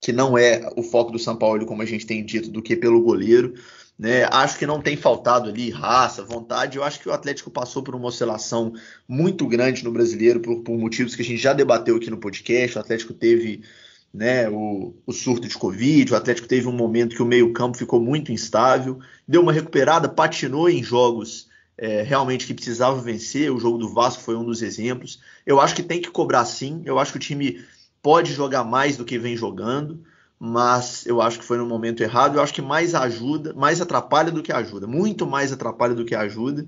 que 0.00 0.12
não 0.12 0.36
é 0.36 0.68
o 0.76 0.82
foco 0.82 1.12
do 1.12 1.18
São 1.18 1.36
Paulo, 1.36 1.66
como 1.66 1.82
a 1.82 1.86
gente 1.86 2.06
tem 2.06 2.24
dito, 2.24 2.50
do 2.50 2.62
que 2.62 2.76
pelo 2.76 3.02
goleiro. 3.02 3.54
Né? 3.98 4.24
Acho 4.24 4.58
que 4.58 4.66
não 4.66 4.80
tem 4.80 4.96
faltado 4.96 5.48
ali 5.50 5.70
raça, 5.70 6.24
vontade. 6.24 6.76
Eu 6.76 6.84
acho 6.84 6.98
que 6.98 7.08
o 7.08 7.12
Atlético 7.12 7.50
passou 7.50 7.82
por 7.82 7.94
uma 7.94 8.08
oscilação 8.08 8.72
muito 9.06 9.46
grande 9.46 9.84
no 9.84 9.92
brasileiro, 9.92 10.40
por, 10.40 10.62
por 10.62 10.76
motivos 10.78 11.14
que 11.14 11.22
a 11.22 11.24
gente 11.24 11.40
já 11.40 11.52
debateu 11.52 11.96
aqui 11.96 12.10
no 12.10 12.18
podcast. 12.18 12.76
O 12.76 12.80
Atlético 12.80 13.12
teve 13.12 13.62
né, 14.12 14.48
o, 14.48 14.94
o, 15.06 15.12
surto 15.12 15.46
de 15.46 15.56
Covid, 15.56 16.12
o 16.12 16.16
Atlético 16.16 16.48
teve 16.48 16.66
um 16.66 16.72
momento 16.72 17.16
que 17.16 17.22
o 17.22 17.26
meio-campo 17.26 17.78
ficou 17.78 18.00
muito 18.00 18.32
instável, 18.32 18.98
deu 19.26 19.40
uma 19.40 19.52
recuperada, 19.52 20.08
patinou 20.08 20.68
em 20.68 20.82
jogos 20.82 21.48
é, 21.76 22.02
realmente 22.02 22.46
que 22.46 22.54
precisava 22.54 23.00
vencer. 23.00 23.52
O 23.52 23.58
jogo 23.58 23.78
do 23.78 23.88
Vasco 23.88 24.22
foi 24.22 24.36
um 24.36 24.44
dos 24.44 24.62
exemplos. 24.62 25.20
Eu 25.46 25.60
acho 25.60 25.74
que 25.74 25.82
tem 25.82 26.00
que 26.00 26.10
cobrar 26.10 26.44
sim. 26.44 26.82
Eu 26.84 26.98
acho 26.98 27.12
que 27.12 27.18
o 27.18 27.20
time 27.20 27.62
pode 28.02 28.32
jogar 28.32 28.64
mais 28.64 28.96
do 28.96 29.04
que 29.04 29.18
vem 29.18 29.36
jogando, 29.36 30.02
mas 30.38 31.06
eu 31.06 31.22
acho 31.22 31.38
que 31.38 31.44
foi 31.44 31.56
no 31.56 31.66
momento 31.66 32.02
errado. 32.02 32.36
Eu 32.36 32.42
acho 32.42 32.54
que 32.54 32.62
mais 32.62 32.94
ajuda, 32.94 33.54
mais 33.54 33.80
atrapalha 33.80 34.30
do 34.30 34.42
que 34.42 34.52
ajuda, 34.52 34.86
muito 34.86 35.26
mais 35.26 35.52
atrapalha 35.52 35.94
do 35.94 36.04
que 36.04 36.14
ajuda. 36.14 36.66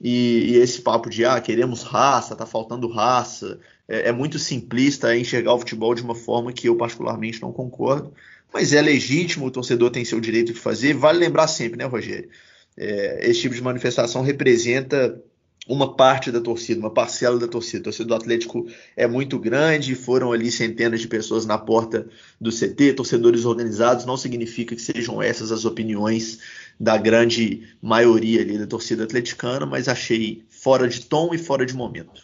E, 0.00 0.52
e 0.52 0.56
esse 0.56 0.80
papo 0.80 1.10
de 1.10 1.24
ah, 1.26 1.38
queremos 1.40 1.82
raça, 1.82 2.34
tá 2.34 2.46
faltando 2.46 2.88
raça, 2.88 3.60
é, 3.86 4.08
é 4.08 4.12
muito 4.12 4.38
simplista 4.38 5.14
enxergar 5.14 5.52
o 5.52 5.58
futebol 5.58 5.94
de 5.94 6.02
uma 6.02 6.14
forma 6.14 6.52
que 6.52 6.68
eu 6.68 6.76
particularmente 6.76 7.42
não 7.42 7.52
concordo. 7.52 8.12
Mas 8.52 8.72
é 8.72 8.80
legítimo, 8.80 9.46
o 9.46 9.50
torcedor 9.50 9.90
tem 9.90 10.04
seu 10.04 10.18
direito 10.20 10.52
de 10.52 10.58
fazer. 10.58 10.94
Vale 10.94 11.18
lembrar 11.18 11.46
sempre, 11.46 11.78
né, 11.78 11.84
Rogério? 11.84 12.30
É, 12.76 13.28
esse 13.28 13.40
tipo 13.40 13.54
de 13.54 13.62
manifestação 13.62 14.22
representa 14.22 15.22
uma 15.68 15.94
parte 15.94 16.32
da 16.32 16.40
torcida, 16.40 16.80
uma 16.80 16.90
parcela 16.90 17.38
da 17.38 17.46
torcida. 17.46 17.80
A 17.80 17.84
torcida 17.84 18.08
do 18.08 18.14
Atlético 18.14 18.66
é 18.96 19.06
muito 19.06 19.38
grande, 19.38 19.94
foram 19.94 20.32
ali 20.32 20.50
centenas 20.50 21.00
de 21.00 21.08
pessoas 21.08 21.46
na 21.46 21.58
porta 21.58 22.08
do 22.40 22.50
CT, 22.50 22.94
torcedores 22.94 23.44
organizados, 23.44 24.04
não 24.04 24.16
significa 24.16 24.74
que 24.74 24.82
sejam 24.82 25.22
essas 25.22 25.52
as 25.52 25.64
opiniões 25.64 26.40
da 26.78 26.96
grande 26.96 27.68
maioria 27.80 28.40
ali 28.40 28.58
da 28.58 28.66
torcida 28.66 29.04
atleticana, 29.04 29.66
mas 29.66 29.86
achei 29.86 30.42
fora 30.48 30.88
de 30.88 31.04
tom 31.04 31.34
e 31.34 31.38
fora 31.38 31.64
de 31.64 31.74
momento. 31.74 32.22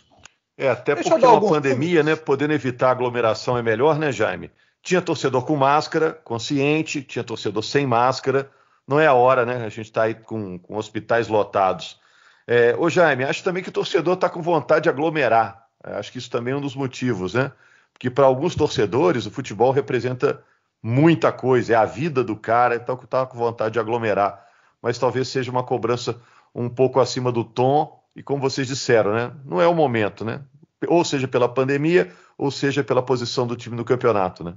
É, 0.59 0.71
até 0.71 0.95
Deixa 0.95 1.11
porque 1.11 1.27
uma 1.27 1.41
pandemia, 1.41 2.03
né, 2.03 2.17
podendo 2.17 2.55
evitar 2.55 2.91
aglomeração 2.91 3.59
é 3.59 3.63
melhor, 3.63 3.99
né, 3.99 4.11
Jaime? 4.11 4.51
Tinha 4.83 5.03
torcedor 5.03 5.45
com 5.45 5.55
máscara, 5.55 6.13
consciente, 6.13 7.03
tinha 7.03 7.23
torcedor 7.23 7.63
sem 7.63 7.87
máscara, 7.87 8.51
não 8.87 9.01
é 9.01 9.07
a 9.07 9.15
hora, 9.15 9.45
né? 9.45 9.57
A 9.65 9.69
gente 9.69 9.87
está 9.87 10.05
aí 10.05 10.15
com, 10.15 10.59
com, 10.59 10.77
hospitais 10.77 11.29
lotados. 11.29 12.01
É, 12.47 12.75
ô 12.79 12.89
Jaime, 12.89 13.25
acho 13.25 13.43
também 13.43 13.63
que 13.63 13.69
o 13.69 13.73
torcedor 13.73 14.15
está 14.15 14.29
com 14.29 14.41
vontade 14.41 14.85
de 14.85 14.89
aglomerar. 14.89 15.67
É, 15.85 15.95
acho 15.95 16.13
que 16.13 16.19
isso 16.19 16.31
também 16.31 16.55
é 16.55 16.57
um 16.57 16.61
dos 16.61 16.77
motivos, 16.77 17.35
né? 17.35 17.51
Porque 17.93 18.11
para 18.11 18.27
alguns 18.27 18.55
torcedores 18.55 19.27
o 19.27 19.31
futebol 19.31 19.73
representa 19.73 20.43
muita 20.83 21.33
coisa, 21.33 21.73
é 21.73 21.77
a 21.77 21.85
vida 21.85 22.23
do 22.23 22.37
cara, 22.37 22.77
então 22.77 22.95
está 22.95 23.27
com 23.27 23.37
vontade 23.37 23.73
de 23.73 23.81
aglomerar. 23.81 24.47
Mas 24.81 24.99
talvez 24.99 25.29
seja 25.29 25.51
uma 25.51 25.65
cobrança 25.65 26.21
um 26.55 26.69
pouco 26.69 27.01
acima 27.01 27.33
do 27.33 27.43
tom, 27.45 28.01
e 28.15 28.23
como 28.23 28.41
vocês 28.41 28.69
disseram, 28.69 29.13
né? 29.13 29.33
Não 29.45 29.61
é 29.61 29.67
o 29.67 29.75
momento, 29.75 30.25
né? 30.25 30.43
Ou 30.87 31.05
seja 31.05 31.27
pela 31.27 31.49
pandemia, 31.49 32.13
ou 32.39 32.51
seja 32.51 32.85
pela 32.85 33.03
posição 33.03 33.47
do 33.47 33.57
time 33.57 33.77
no 33.77 33.85
campeonato, 33.85 34.45
né? 34.45 34.55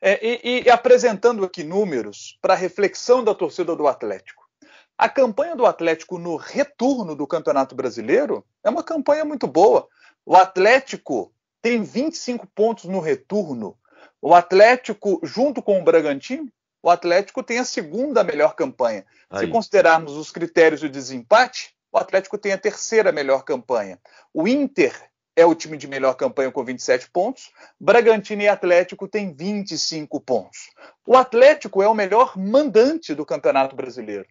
É, 0.00 0.18
e, 0.26 0.62
e 0.62 0.70
apresentando 0.70 1.44
aqui 1.44 1.62
números 1.62 2.38
para 2.40 2.54
reflexão 2.54 3.22
da 3.22 3.34
torcida 3.34 3.76
do 3.76 3.86
Atlético. 3.86 4.48
A 4.96 5.08
campanha 5.08 5.56
do 5.56 5.66
Atlético 5.66 6.18
no 6.18 6.36
retorno 6.36 7.14
do 7.14 7.26
Campeonato 7.26 7.74
Brasileiro 7.74 8.44
é 8.62 8.70
uma 8.70 8.82
campanha 8.82 9.24
muito 9.24 9.46
boa. 9.46 9.88
O 10.26 10.36
Atlético 10.36 11.32
tem 11.62 11.82
25 11.82 12.46
pontos 12.54 12.84
no 12.84 13.00
retorno. 13.00 13.76
O 14.20 14.34
Atlético, 14.34 15.20
junto 15.22 15.62
com 15.62 15.80
o 15.80 15.84
Bragantino, 15.84 16.50
o 16.82 16.90
Atlético 16.90 17.42
tem 17.42 17.58
a 17.58 17.64
segunda 17.64 18.22
melhor 18.24 18.54
campanha. 18.54 19.04
Aí. 19.28 19.40
Se 19.40 19.52
considerarmos 19.52 20.16
os 20.16 20.30
critérios 20.30 20.80
de 20.80 20.88
desempate, 20.88 21.74
o 21.92 21.98
Atlético 21.98 22.38
tem 22.38 22.52
a 22.52 22.58
terceira 22.58 23.10
melhor 23.10 23.42
campanha. 23.42 23.98
O 24.32 24.46
Inter 24.46 25.09
é 25.40 25.46
o 25.46 25.54
time 25.54 25.76
de 25.76 25.88
melhor 25.88 26.14
campanha 26.14 26.52
com 26.52 26.62
27 26.62 27.10
pontos. 27.10 27.50
Bragantino 27.80 28.42
e 28.42 28.48
Atlético 28.48 29.08
têm 29.08 29.32
25 29.32 30.20
pontos. 30.20 30.70
O 31.06 31.16
Atlético 31.16 31.82
é 31.82 31.88
o 31.88 31.94
melhor 31.94 32.36
mandante 32.36 33.14
do 33.14 33.24
Campeonato 33.24 33.74
Brasileiro. 33.74 34.26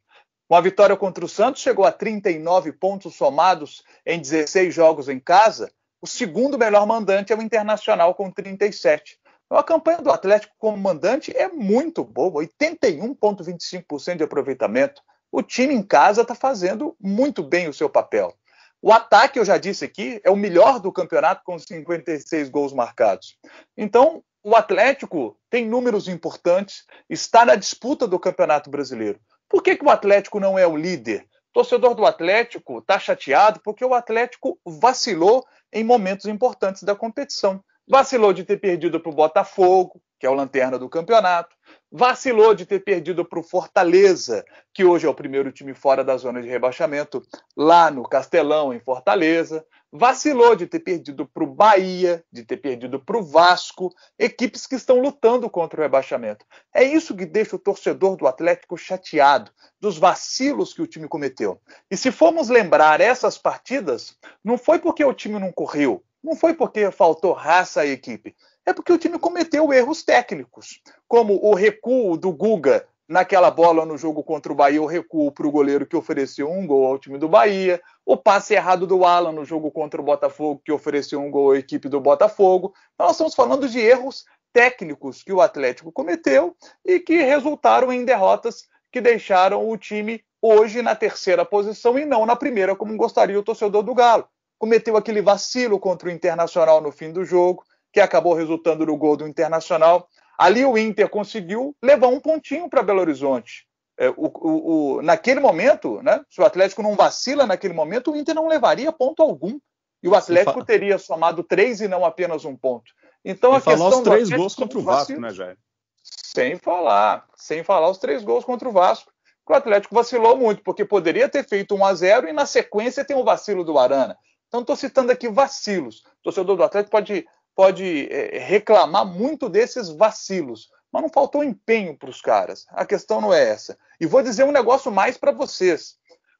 Com 0.47 0.55
a 0.55 0.61
vitória 0.61 0.95
contra 0.95 1.25
o 1.25 1.29
Santos, 1.29 1.61
chegou 1.61 1.85
a 1.85 1.91
39 1.91 2.73
pontos 2.73 3.15
somados 3.15 3.83
em 4.05 4.19
16 4.19 4.73
jogos 4.73 5.09
em 5.09 5.19
casa. 5.19 5.71
O 6.01 6.07
segundo 6.07 6.57
melhor 6.57 6.85
mandante 6.85 7.33
é 7.33 7.35
o 7.35 7.41
Internacional, 7.41 8.15
com 8.15 8.31
37. 8.31 9.19
Então, 9.45 9.57
a 9.57 9.63
campanha 9.63 9.97
do 9.97 10.11
Atlético 10.11 10.53
como 10.59 10.77
mandante 10.77 11.35
é 11.35 11.47
muito 11.49 12.03
boa, 12.03 12.43
81,25% 12.43 14.17
de 14.17 14.23
aproveitamento. 14.23 15.01
O 15.31 15.41
time 15.41 15.73
em 15.73 15.81
casa 15.83 16.21
está 16.21 16.35
fazendo 16.35 16.95
muito 16.99 17.43
bem 17.43 17.67
o 17.67 17.73
seu 17.73 17.89
papel. 17.89 18.33
O 18.81 18.93
ataque, 18.93 19.37
eu 19.37 19.45
já 19.45 19.57
disse 19.57 19.83
aqui, 19.83 20.21
é 20.23 20.31
o 20.31 20.35
melhor 20.35 20.79
do 20.79 20.91
campeonato, 20.91 21.41
com 21.43 21.59
56 21.59 22.49
gols 22.49 22.71
marcados. 22.71 23.37
Então, 23.77 24.23
o 24.41 24.55
Atlético 24.55 25.37
tem 25.49 25.65
números 25.65 26.07
importantes, 26.07 26.85
está 27.09 27.45
na 27.45 27.55
disputa 27.55 28.07
do 28.07 28.17
Campeonato 28.17 28.69
Brasileiro. 28.69 29.19
Por 29.49 29.61
que, 29.61 29.75
que 29.75 29.83
o 29.83 29.89
Atlético 29.89 30.39
não 30.39 30.57
é 30.57 30.65
o 30.65 30.77
líder? 30.77 31.27
Torcedor 31.51 31.93
do 31.93 32.05
Atlético 32.05 32.79
está 32.79 32.97
chateado 32.97 33.59
porque 33.63 33.83
o 33.83 33.93
Atlético 33.93 34.57
vacilou 34.65 35.45
em 35.73 35.83
momentos 35.83 36.25
importantes 36.25 36.83
da 36.83 36.95
competição. 36.95 37.61
Vacilou 37.87 38.31
de 38.31 38.45
ter 38.45 38.57
perdido 38.57 38.99
para 38.99 39.11
o 39.11 39.15
Botafogo, 39.15 40.01
que 40.19 40.25
é 40.25 40.29
o 40.29 40.33
lanterna 40.33 40.77
do 40.77 40.89
campeonato. 40.89 41.55
Vacilou 41.91 42.53
de 42.53 42.65
ter 42.65 42.83
perdido 42.83 43.23
para 43.25 43.39
o 43.39 43.43
Fortaleza, 43.43 44.43
que 44.73 44.83
hoje 44.83 45.07
é 45.07 45.09
o 45.09 45.13
primeiro 45.13 45.51
time 45.51 45.73
fora 45.73 46.03
da 46.03 46.17
zona 46.17 46.41
de 46.41 46.47
rebaixamento, 46.47 47.21
lá 47.55 47.89
no 47.89 48.03
Castelão, 48.03 48.73
em 48.73 48.79
Fortaleza 48.79 49.65
vacilou 49.91 50.55
de 50.55 50.67
ter 50.67 50.79
perdido 50.79 51.25
para 51.25 51.43
o 51.43 51.47
Bahia, 51.47 52.23
de 52.31 52.43
ter 52.43 52.57
perdido 52.57 52.99
para 52.99 53.17
o 53.17 53.23
Vasco, 53.23 53.93
equipes 54.17 54.67
que 54.67 54.75
estão 54.75 54.99
lutando 54.99 55.49
contra 55.49 55.79
o 55.79 55.83
rebaixamento. 55.83 56.45
É 56.73 56.83
isso 56.83 57.15
que 57.15 57.25
deixa 57.25 57.55
o 57.55 57.59
torcedor 57.59 58.15
do 58.15 58.27
Atlético 58.27 58.77
chateado, 58.77 59.51
dos 59.79 59.97
vacilos 59.97 60.73
que 60.73 60.81
o 60.81 60.87
time 60.87 61.07
cometeu. 61.07 61.59
E 61.89 61.97
se 61.97 62.11
formos 62.11 62.49
lembrar 62.49 63.01
essas 63.01 63.37
partidas, 63.37 64.15
não 64.43 64.57
foi 64.57 64.79
porque 64.79 65.03
o 65.03 65.13
time 65.13 65.39
não 65.39 65.51
correu, 65.51 66.03
não 66.23 66.35
foi 66.35 66.53
porque 66.53 66.91
faltou 66.91 67.33
raça 67.33 67.81
à 67.81 67.85
equipe, 67.85 68.35
é 68.69 68.73
porque 68.73 68.93
o 68.93 68.97
time 68.97 69.19
cometeu 69.19 69.71
erros 69.73 70.03
técnicos, 70.03 70.81
como 71.07 71.39
o 71.43 71.53
recuo 71.53 72.15
do 72.17 72.31
Guga 72.31 72.87
naquela 73.07 73.49
bola 73.49 73.85
no 73.85 73.97
jogo 73.97 74.23
contra 74.23 74.51
o 74.51 74.55
Bahia, 74.55 74.81
o 74.81 74.85
recuo 74.85 75.31
para 75.31 75.47
o 75.47 75.51
goleiro 75.51 75.87
que 75.87 75.95
ofereceu 75.95 76.49
um 76.49 76.67
gol 76.67 76.85
ao 76.85 76.99
time 76.99 77.17
do 77.17 77.27
Bahia, 77.27 77.81
o 78.05 78.15
passe 78.15 78.53
errado 78.53 78.85
do 78.85 79.03
Alan 79.03 79.31
no 79.31 79.43
jogo 79.43 79.71
contra 79.71 79.99
o 79.99 80.03
Botafogo, 80.03 80.61
que 80.63 80.71
ofereceu 80.71 81.19
um 81.19 81.31
gol 81.31 81.51
à 81.51 81.57
equipe 81.57 81.89
do 81.89 81.99
Botafogo. 81.99 82.71
Então, 82.93 83.07
nós 83.07 83.15
estamos 83.15 83.33
falando 83.33 83.67
de 83.67 83.79
erros 83.79 84.25
técnicos 84.53 85.23
que 85.23 85.33
o 85.33 85.41
Atlético 85.41 85.91
cometeu 85.91 86.55
e 86.85 86.99
que 86.99 87.17
resultaram 87.23 87.91
em 87.91 88.05
derrotas 88.05 88.67
que 88.91 89.01
deixaram 89.01 89.67
o 89.67 89.75
time 89.75 90.23
hoje 90.39 90.83
na 90.83 90.95
terceira 90.95 91.43
posição 91.43 91.97
e 91.97 92.05
não 92.05 92.25
na 92.27 92.35
primeira, 92.35 92.75
como 92.75 92.95
gostaria 92.95 93.39
o 93.39 93.43
torcedor 93.43 93.81
do 93.81 93.95
Galo. 93.95 94.27
Cometeu 94.59 94.95
aquele 94.95 95.21
vacilo 95.21 95.79
contra 95.79 96.09
o 96.09 96.11
Internacional 96.11 96.79
no 96.79 96.91
fim 96.91 97.11
do 97.11 97.25
jogo, 97.25 97.63
que 97.91 97.99
acabou 97.99 98.33
resultando 98.33 98.85
no 98.85 98.97
gol 98.97 99.17
do 99.17 99.27
Internacional. 99.27 100.07
Ali 100.37 100.65
o 100.65 100.77
Inter 100.77 101.09
conseguiu 101.09 101.75
levar 101.83 102.07
um 102.07 102.19
pontinho 102.19 102.69
para 102.69 102.83
Belo 102.83 103.01
Horizonte. 103.01 103.67
É, 103.97 104.09
o, 104.09 104.31
o, 104.33 104.95
o, 104.97 105.01
naquele 105.01 105.41
momento, 105.41 106.01
né, 106.01 106.23
se 106.29 106.39
o 106.39 106.45
Atlético 106.45 106.81
não 106.81 106.95
vacila 106.95 107.45
naquele 107.45 107.73
momento, 107.73 108.11
o 108.11 108.15
Inter 108.15 108.33
não 108.33 108.47
levaria 108.47 108.91
ponto 108.91 109.21
algum. 109.21 109.59
E 110.01 110.07
o 110.07 110.15
Atlético 110.15 110.63
teria 110.63 110.97
somado 110.97 111.43
três 111.43 111.81
e 111.81 111.87
não 111.87 112.05
apenas 112.05 112.45
um 112.45 112.55
ponto. 112.55 112.89
Então 113.23 113.53
e 113.53 113.57
a 113.57 113.61
questão 113.61 113.89
os 113.89 113.99
três 113.99 114.29
gols 114.29 114.55
contra 114.55 114.79
o 114.79 114.81
Vasco, 114.81 114.99
vacilo, 115.01 115.21
né, 115.21 115.29
Jair? 115.31 115.57
Sem 116.01 116.57
falar, 116.57 117.25
sem 117.35 117.63
falar 117.63 117.89
os 117.89 117.97
três 117.97 118.23
gols 118.23 118.45
contra 118.45 118.69
o 118.69 118.71
Vasco. 118.71 119.11
O 119.45 119.53
Atlético 119.53 119.95
vacilou 119.95 120.37
muito, 120.37 120.61
porque 120.63 120.85
poderia 120.85 121.27
ter 121.27 121.43
feito 121.43 121.75
1 121.75 121.83
a 121.83 121.93
0 121.95 122.29
e 122.29 122.33
na 122.33 122.45
sequência 122.45 123.03
tem 123.03 123.17
o 123.17 123.23
vacilo 123.23 123.63
do 123.63 123.79
Arana. 123.79 124.15
Então 124.47 124.61
estou 124.61 124.75
citando 124.75 125.11
aqui 125.11 125.27
vacilos. 125.27 126.03
O 126.19 126.23
torcedor 126.23 126.55
do 126.55 126.63
Atlético 126.63 126.91
pode 126.91 127.27
pode 127.59 128.07
é, 128.09 128.37
reclamar 128.37 129.05
muito 129.05 129.49
desses 129.49 129.89
vacilos, 129.89 130.69
mas 130.89 131.01
não 131.01 131.09
faltou 131.09 131.43
empenho 131.43 131.93
para 131.93 132.09
os 132.09 132.21
caras. 132.21 132.65
A 132.69 132.85
questão 132.85 133.19
não 133.19 133.33
é 133.33 133.49
essa. 133.49 133.77
E 133.99 134.05
vou 134.05 134.23
dizer 134.23 134.45
um 134.45 134.51
negócio 134.53 134.89
mais 134.89 135.17
para 135.17 135.33
vocês. 135.33 135.97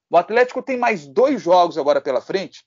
O 0.10 0.16
Atlético 0.16 0.64
tem 0.64 0.78
mais 0.78 1.06
dois 1.06 1.42
jogos 1.42 1.78
agora 1.78 2.00
pela 2.00 2.22
frente, 2.22 2.64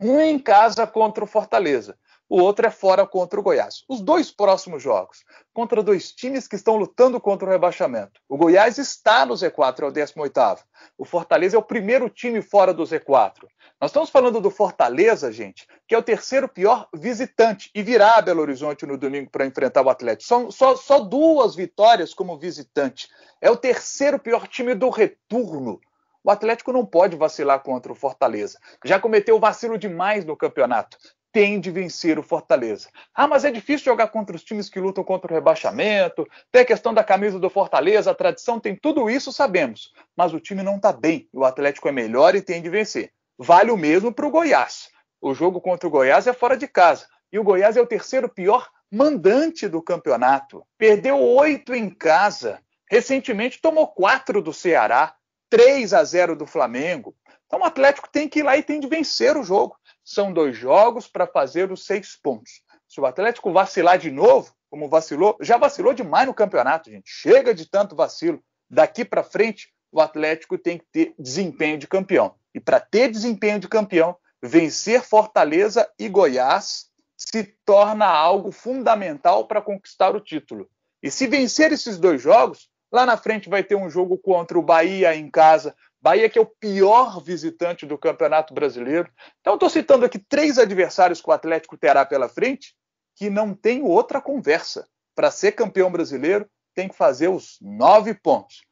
um 0.00 0.20
em 0.20 0.38
casa 0.38 0.86
contra 0.86 1.24
o 1.24 1.26
Fortaleza 1.26 1.98
o 2.28 2.40
outro 2.40 2.66
é 2.66 2.70
fora 2.70 3.06
contra 3.06 3.38
o 3.38 3.42
Goiás. 3.42 3.84
Os 3.88 4.00
dois 4.00 4.32
próximos 4.32 4.82
jogos, 4.82 5.24
contra 5.54 5.82
dois 5.82 6.10
times 6.10 6.48
que 6.48 6.56
estão 6.56 6.76
lutando 6.76 7.20
contra 7.20 7.46
o 7.46 7.50
rebaixamento. 7.50 8.20
O 8.28 8.36
Goiás 8.36 8.78
está 8.78 9.24
no 9.24 9.34
Z4, 9.34 9.82
é 9.82 9.86
o 9.86 9.92
18º. 9.92 10.58
O 10.98 11.04
Fortaleza 11.04 11.56
é 11.56 11.58
o 11.58 11.62
primeiro 11.62 12.10
time 12.10 12.42
fora 12.42 12.74
do 12.74 12.82
Z4. 12.82 13.46
Nós 13.80 13.90
estamos 13.90 14.10
falando 14.10 14.40
do 14.40 14.50
Fortaleza, 14.50 15.30
gente, 15.30 15.68
que 15.86 15.94
é 15.94 15.98
o 15.98 16.02
terceiro 16.02 16.48
pior 16.48 16.88
visitante 16.92 17.70
e 17.74 17.82
virá 17.82 18.16
a 18.16 18.22
Belo 18.22 18.42
Horizonte 18.42 18.86
no 18.86 18.98
domingo 18.98 19.30
para 19.30 19.46
enfrentar 19.46 19.82
o 19.82 19.90
Atlético. 19.90 20.28
Só, 20.28 20.50
só, 20.50 20.76
só 20.76 20.98
duas 20.98 21.54
vitórias 21.54 22.12
como 22.12 22.36
visitante. 22.36 23.08
É 23.40 23.50
o 23.50 23.56
terceiro 23.56 24.18
pior 24.18 24.48
time 24.48 24.74
do 24.74 24.90
retorno. 24.90 25.80
O 26.24 26.30
Atlético 26.30 26.72
não 26.72 26.84
pode 26.84 27.14
vacilar 27.14 27.62
contra 27.62 27.92
o 27.92 27.94
Fortaleza. 27.94 28.58
Já 28.84 28.98
cometeu 28.98 29.38
vacilo 29.38 29.78
demais 29.78 30.24
no 30.24 30.36
campeonato 30.36 30.98
tem 31.36 31.60
de 31.60 31.70
vencer 31.70 32.18
o 32.18 32.22
Fortaleza. 32.22 32.88
Ah, 33.14 33.28
mas 33.28 33.44
é 33.44 33.50
difícil 33.50 33.84
jogar 33.84 34.08
contra 34.08 34.34
os 34.34 34.42
times 34.42 34.70
que 34.70 34.80
lutam 34.80 35.04
contra 35.04 35.30
o 35.30 35.34
rebaixamento, 35.34 36.26
tem 36.50 36.62
a 36.62 36.64
questão 36.64 36.94
da 36.94 37.04
camisa 37.04 37.38
do 37.38 37.50
Fortaleza, 37.50 38.10
a 38.10 38.14
tradição, 38.14 38.58
tem 38.58 38.74
tudo 38.74 39.10
isso, 39.10 39.30
sabemos. 39.30 39.92
Mas 40.16 40.32
o 40.32 40.40
time 40.40 40.62
não 40.62 40.76
está 40.76 40.94
bem, 40.94 41.28
o 41.34 41.44
Atlético 41.44 41.90
é 41.90 41.92
melhor 41.92 42.34
e 42.34 42.40
tem 42.40 42.62
de 42.62 42.70
vencer. 42.70 43.12
Vale 43.38 43.70
o 43.70 43.76
mesmo 43.76 44.10
para 44.14 44.26
o 44.26 44.30
Goiás. 44.30 44.88
O 45.20 45.34
jogo 45.34 45.60
contra 45.60 45.86
o 45.86 45.90
Goiás 45.90 46.26
é 46.26 46.32
fora 46.32 46.56
de 46.56 46.66
casa. 46.66 47.06
E 47.30 47.38
o 47.38 47.44
Goiás 47.44 47.76
é 47.76 47.82
o 47.82 47.86
terceiro 47.86 48.30
pior 48.30 48.66
mandante 48.90 49.68
do 49.68 49.82
campeonato. 49.82 50.64
Perdeu 50.78 51.20
oito 51.20 51.74
em 51.74 51.90
casa. 51.90 52.62
Recentemente 52.90 53.60
tomou 53.60 53.88
quatro 53.88 54.40
do 54.40 54.54
Ceará, 54.54 55.14
3 55.50 55.92
a 55.92 56.02
0 56.02 56.34
do 56.34 56.46
Flamengo. 56.46 57.14
Então 57.46 57.60
o 57.60 57.64
Atlético 57.64 58.08
tem 58.10 58.28
que 58.28 58.40
ir 58.40 58.42
lá 58.42 58.56
e 58.56 58.62
tem 58.62 58.80
de 58.80 58.88
vencer 58.88 59.36
o 59.36 59.42
jogo. 59.42 59.76
São 60.04 60.32
dois 60.32 60.56
jogos 60.56 61.06
para 61.06 61.26
fazer 61.26 61.70
os 61.70 61.84
seis 61.84 62.16
pontos. 62.20 62.62
Se 62.88 63.00
o 63.00 63.06
Atlético 63.06 63.52
vacilar 63.52 63.98
de 63.98 64.10
novo, 64.10 64.54
como 64.70 64.88
vacilou, 64.88 65.36
já 65.40 65.56
vacilou 65.56 65.94
demais 65.94 66.26
no 66.26 66.34
campeonato, 66.34 66.90
gente. 66.90 67.08
Chega 67.08 67.54
de 67.54 67.68
tanto 67.68 67.96
vacilo. 67.96 68.42
Daqui 68.68 69.04
para 69.04 69.22
frente, 69.22 69.68
o 69.92 70.00
Atlético 70.00 70.58
tem 70.58 70.78
que 70.78 70.84
ter 70.92 71.14
desempenho 71.18 71.78
de 71.78 71.86
campeão. 71.86 72.34
E 72.54 72.60
para 72.60 72.80
ter 72.80 73.10
desempenho 73.10 73.58
de 73.58 73.68
campeão, 73.68 74.16
vencer 74.42 75.02
Fortaleza 75.02 75.88
e 75.98 76.08
Goiás 76.08 76.86
se 77.16 77.44
torna 77.64 78.06
algo 78.06 78.52
fundamental 78.52 79.46
para 79.46 79.62
conquistar 79.62 80.14
o 80.14 80.20
título. 80.20 80.68
E 81.02 81.10
se 81.10 81.26
vencer 81.26 81.72
esses 81.72 81.98
dois 81.98 82.20
jogos, 82.20 82.68
lá 82.92 83.06
na 83.06 83.16
frente 83.16 83.48
vai 83.48 83.62
ter 83.62 83.74
um 83.74 83.88
jogo 83.88 84.18
contra 84.18 84.58
o 84.58 84.62
Bahia 84.62 85.14
em 85.14 85.30
casa, 85.30 85.74
Bahia, 86.00 86.28
que 86.28 86.38
é 86.38 86.42
o 86.42 86.46
pior 86.46 87.20
visitante 87.22 87.84
do 87.86 87.98
Campeonato 87.98 88.54
Brasileiro. 88.54 89.10
Então, 89.40 89.54
estou 89.54 89.68
citando 89.68 90.04
aqui 90.04 90.18
três 90.18 90.58
adversários 90.58 91.20
que 91.20 91.28
o 91.28 91.32
Atlético 91.32 91.76
terá 91.76 92.04
pela 92.04 92.28
frente, 92.28 92.74
que 93.16 93.30
não 93.30 93.54
tem 93.54 93.82
outra 93.82 94.20
conversa. 94.20 94.86
Para 95.14 95.30
ser 95.30 95.52
campeão 95.52 95.90
brasileiro, 95.90 96.46
tem 96.74 96.88
que 96.88 96.94
fazer 96.94 97.28
os 97.28 97.56
nove 97.60 98.14
pontos. 98.14 98.62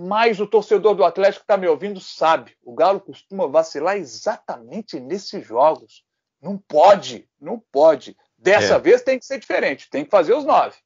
Mas 0.00 0.40
o 0.40 0.46
torcedor 0.46 0.94
do 0.94 1.04
Atlético 1.04 1.40
que 1.40 1.44
está 1.44 1.56
me 1.56 1.68
ouvindo 1.68 2.00
sabe, 2.00 2.56
o 2.62 2.74
Galo 2.74 3.00
costuma 3.00 3.46
vacilar 3.46 3.96
exatamente 3.96 5.00
nesses 5.00 5.46
jogos. 5.46 6.02
Não 6.42 6.58
pode, 6.58 7.28
não 7.40 7.62
pode. 7.72 8.16
Dessa 8.36 8.74
é. 8.74 8.78
vez 8.78 9.02
tem 9.02 9.18
que 9.18 9.24
ser 9.24 9.38
diferente, 9.38 9.88
tem 9.88 10.04
que 10.04 10.10
fazer 10.10 10.34
os 10.34 10.44
nove. 10.44 10.76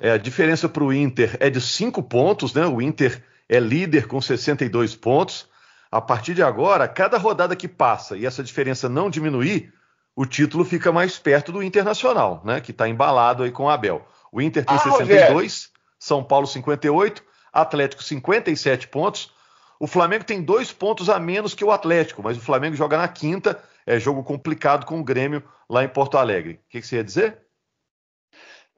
É, 0.00 0.12
a 0.12 0.18
diferença 0.18 0.68
para 0.68 0.84
o 0.84 0.92
Inter 0.92 1.36
é 1.40 1.50
de 1.50 1.60
cinco 1.60 2.02
pontos, 2.02 2.54
né? 2.54 2.64
O 2.66 2.80
Inter 2.80 3.24
é 3.48 3.58
líder 3.58 4.06
com 4.06 4.20
62 4.20 4.94
pontos. 4.94 5.48
A 5.90 6.00
partir 6.00 6.34
de 6.34 6.42
agora, 6.42 6.86
cada 6.86 7.16
rodada 7.16 7.56
que 7.56 7.66
passa 7.66 8.16
e 8.16 8.26
essa 8.26 8.42
diferença 8.42 8.88
não 8.88 9.08
diminuir, 9.08 9.72
o 10.14 10.26
título 10.26 10.64
fica 10.64 10.92
mais 10.92 11.18
perto 11.18 11.50
do 11.50 11.62
Internacional, 11.62 12.42
né? 12.44 12.60
Que 12.60 12.72
está 12.72 12.88
embalado 12.88 13.42
aí 13.42 13.50
com 13.50 13.64
o 13.64 13.70
Abel. 13.70 14.06
O 14.30 14.42
Inter 14.42 14.64
tem 14.64 14.76
ah, 14.76 14.80
62, 14.80 15.30
Rogério. 15.30 15.50
São 15.98 16.22
Paulo 16.22 16.46
58, 16.46 17.22
Atlético 17.52 18.02
57 18.02 18.88
pontos. 18.88 19.32
O 19.80 19.86
Flamengo 19.86 20.24
tem 20.24 20.42
dois 20.42 20.72
pontos 20.72 21.08
a 21.08 21.18
menos 21.18 21.54
que 21.54 21.64
o 21.64 21.70
Atlético, 21.70 22.22
mas 22.22 22.36
o 22.36 22.40
Flamengo 22.40 22.76
joga 22.76 22.98
na 22.98 23.08
quinta, 23.08 23.62
é 23.86 23.98
jogo 23.98 24.22
complicado 24.24 24.84
com 24.84 25.00
o 25.00 25.04
Grêmio 25.04 25.42
lá 25.70 25.84
em 25.84 25.88
Porto 25.88 26.18
Alegre. 26.18 26.54
O 26.54 26.68
que, 26.68 26.80
que 26.80 26.86
você 26.86 26.96
ia 26.96 27.04
dizer? 27.04 27.38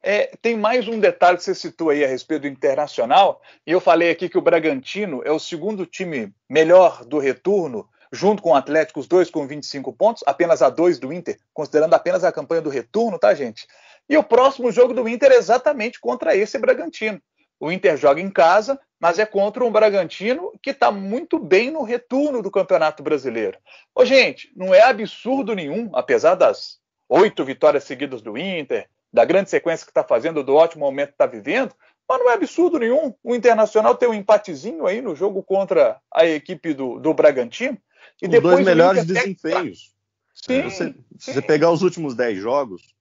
É, 0.03 0.35
tem 0.41 0.57
mais 0.57 0.89
um 0.89 0.99
detalhe 0.99 1.37
que 1.37 1.45
você 1.45 1.55
citou 1.55 1.91
aí 1.91 2.03
a 2.03 2.09
respeito 2.09 2.43
do 2.43 2.49
Internacional, 2.49 3.43
e 3.67 3.73
eu 3.73 3.81
falei 3.81 4.11
aqui 4.11 4.31
que 4.31 4.39
o 4.39 4.43
Bragantino 4.43 5.23
é 5.25 5.31
o 5.31 5.39
segundo 5.39 5.85
time 5.85 6.33
melhor 6.49 7.05
do 7.05 7.19
retorno, 7.19 7.87
junto 8.11 8.43
com 8.43 8.51
o 8.51 8.55
Atlético, 8.55 8.99
os 8.99 9.07
dois 9.07 9.31
com 9.31 9.47
25 9.47 9.93
pontos, 9.93 10.23
apenas 10.27 10.63
a 10.63 10.71
dois 10.71 10.99
do 10.99 11.13
Inter, 11.13 11.39
considerando 11.53 11.93
apenas 11.93 12.25
a 12.25 12.33
campanha 12.33 12.63
do 12.63 12.71
retorno, 12.71 13.19
tá, 13.19 13.35
gente? 13.35 13.67
E 14.09 14.17
o 14.17 14.25
próximo 14.25 14.73
jogo 14.73 14.95
do 14.95 15.07
Inter 15.07 15.33
é 15.33 15.37
exatamente 15.37 16.01
contra 16.01 16.35
esse 16.35 16.59
Bragantino. 16.59 17.21
O 17.61 17.71
Inter 17.71 17.95
joga 17.99 18.23
em 18.23 18.31
casa, 18.31 18.81
mas 18.99 19.19
é 19.19 19.27
contra 19.27 19.63
um 19.63 19.71
Bragantino 19.71 20.51
que 20.63 20.71
está 20.71 20.91
muito 20.91 21.39
bem 21.39 21.71
no 21.71 21.83
retorno 21.83 22.41
do 22.41 22.51
Campeonato 22.51 23.03
Brasileiro. 23.03 23.59
Ô, 23.95 24.03
gente, 24.07 24.51
não 24.57 24.75
é 24.75 24.81
absurdo 24.81 25.55
nenhum, 25.55 25.91
apesar 25.93 26.37
das 26.37 26.79
oito 27.07 27.45
vitórias 27.45 27.85
seguidas 27.85 28.23
do 28.23 28.39
Inter, 28.39 28.89
da 29.12 29.25
grande 29.25 29.51
sequência 29.51 29.85
que 29.85 29.90
está 29.90 30.05
fazendo, 30.05 30.44
do 30.44 30.55
ótimo 30.55 30.85
momento 30.85 31.09
que 31.09 31.14
está 31.14 31.27
vivendo, 31.27 31.75
mas 32.09 32.18
não 32.18 32.31
é 32.31 32.35
absurdo 32.35 32.79
nenhum. 32.79 33.14
O 33.23 33.35
Internacional 33.35 33.94
tem 33.94 34.09
um 34.09 34.14
empatezinho 34.14 34.87
aí 34.87 35.01
no 35.01 35.14
jogo 35.14 35.42
contra 35.42 36.01
a 36.12 36.27
equipe 36.27 36.75
do, 36.75 36.99
do 36.99 37.14
Bragantino. 37.14 37.79
E 38.20 38.27
os 38.27 38.31
depois 38.31 38.55
dois 38.57 38.66
melhores 38.66 39.05
desempenhos. 39.05 39.92
Sim, 40.35 40.55
é, 40.55 40.62
você, 40.62 40.85
sim. 40.87 41.05
Se 41.18 41.35
você 41.35 41.42
pegar 41.42 41.70
os 41.70 41.83
últimos 41.83 42.14
dez 42.14 42.38
jogos, 42.38 42.94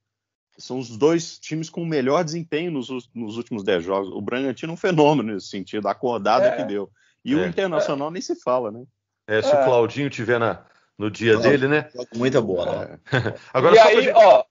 são 0.59 0.77
os 0.77 0.95
dois 0.97 1.39
times 1.39 1.69
com 1.69 1.85
melhor 1.85 2.23
desempenho 2.23 2.71
nos, 2.71 2.89
nos 3.15 3.37
últimos 3.37 3.63
10 3.63 3.83
jogos. 3.83 4.09
O 4.11 4.21
Bragantino 4.21 4.71
é 4.71 4.73
um 4.73 4.77
fenômeno 4.77 5.33
nesse 5.33 5.47
sentido, 5.47 5.87
a 5.87 5.91
acordada 5.91 6.47
é. 6.47 6.57
que 6.57 6.63
deu. 6.65 6.91
E 7.23 7.33
é. 7.33 7.35
o 7.35 7.45
Internacional 7.45 8.11
nem 8.11 8.21
se 8.21 8.35
fala, 8.35 8.71
né? 8.71 8.83
É, 9.25 9.41
se 9.41 9.53
o 9.53 9.57
é. 9.57 9.63
Claudinho 9.63 10.09
tiver 10.09 10.39
na, 10.39 10.65
no 10.97 11.09
dia 11.09 11.37
dele, 11.37 11.67
né? 11.67 11.89
Muita 12.13 12.41
bola. 12.41 12.99
É. 13.11 13.39
Agora, 13.53 13.75
e 13.75 13.79
aí, 13.79 14.03
gente... 14.03 14.15
ó, 14.15 14.43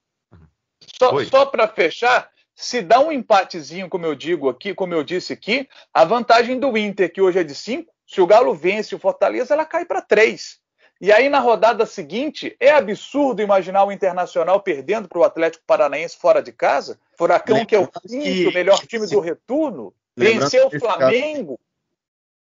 só, 0.99 1.25
só 1.25 1.47
para 1.47 1.69
fechar, 1.69 2.31
se 2.55 2.83
dá 2.83 2.99
um 2.99 3.13
empatezinho, 3.13 3.89
como 3.89 4.05
eu 4.05 4.15
digo 4.15 4.49
aqui, 4.49 4.75
como 4.75 4.93
eu 4.93 5.05
disse 5.05 5.33
aqui, 5.33 5.69
a 5.95 6.05
vantagem 6.05 6.59
do 6.59 6.77
Inter, 6.77 7.13
que 7.13 7.21
hoje 7.21 7.39
é 7.39 7.45
de 7.45 7.55
5, 7.55 7.91
se 8.07 8.21
o 8.21 8.27
Galo 8.27 8.55
vence 8.55 8.95
o 8.95 8.99
Fortaleza, 8.99 9.55
ela 9.55 9.65
cai 9.65 9.85
para 9.85 10.03
3. 10.03 10.59
E 11.01 11.13
aí, 11.13 11.29
na 11.29 11.39
rodada 11.39 11.87
seguinte, 11.87 12.57
é 12.59 12.71
absurdo 12.71 13.41
imaginar 13.41 13.85
o 13.85 13.93
Internacional 13.93 14.61
perdendo 14.61 15.09
para 15.09 15.21
o 15.21 15.25
Atlético 15.25 15.63
Paranaense 15.65 16.17
fora 16.17 16.43
de 16.43 16.51
casa. 16.51 16.99
Furacão, 17.17 17.65
que 17.65 17.77
é 17.77 17.79
o 17.79 17.87
quinto 17.87 18.53
melhor 18.53 18.81
time 18.81 19.07
do 19.07 19.21
retorno, 19.21 19.95
venceu 20.17 20.67
o 20.67 20.81
Flamengo. 20.81 21.61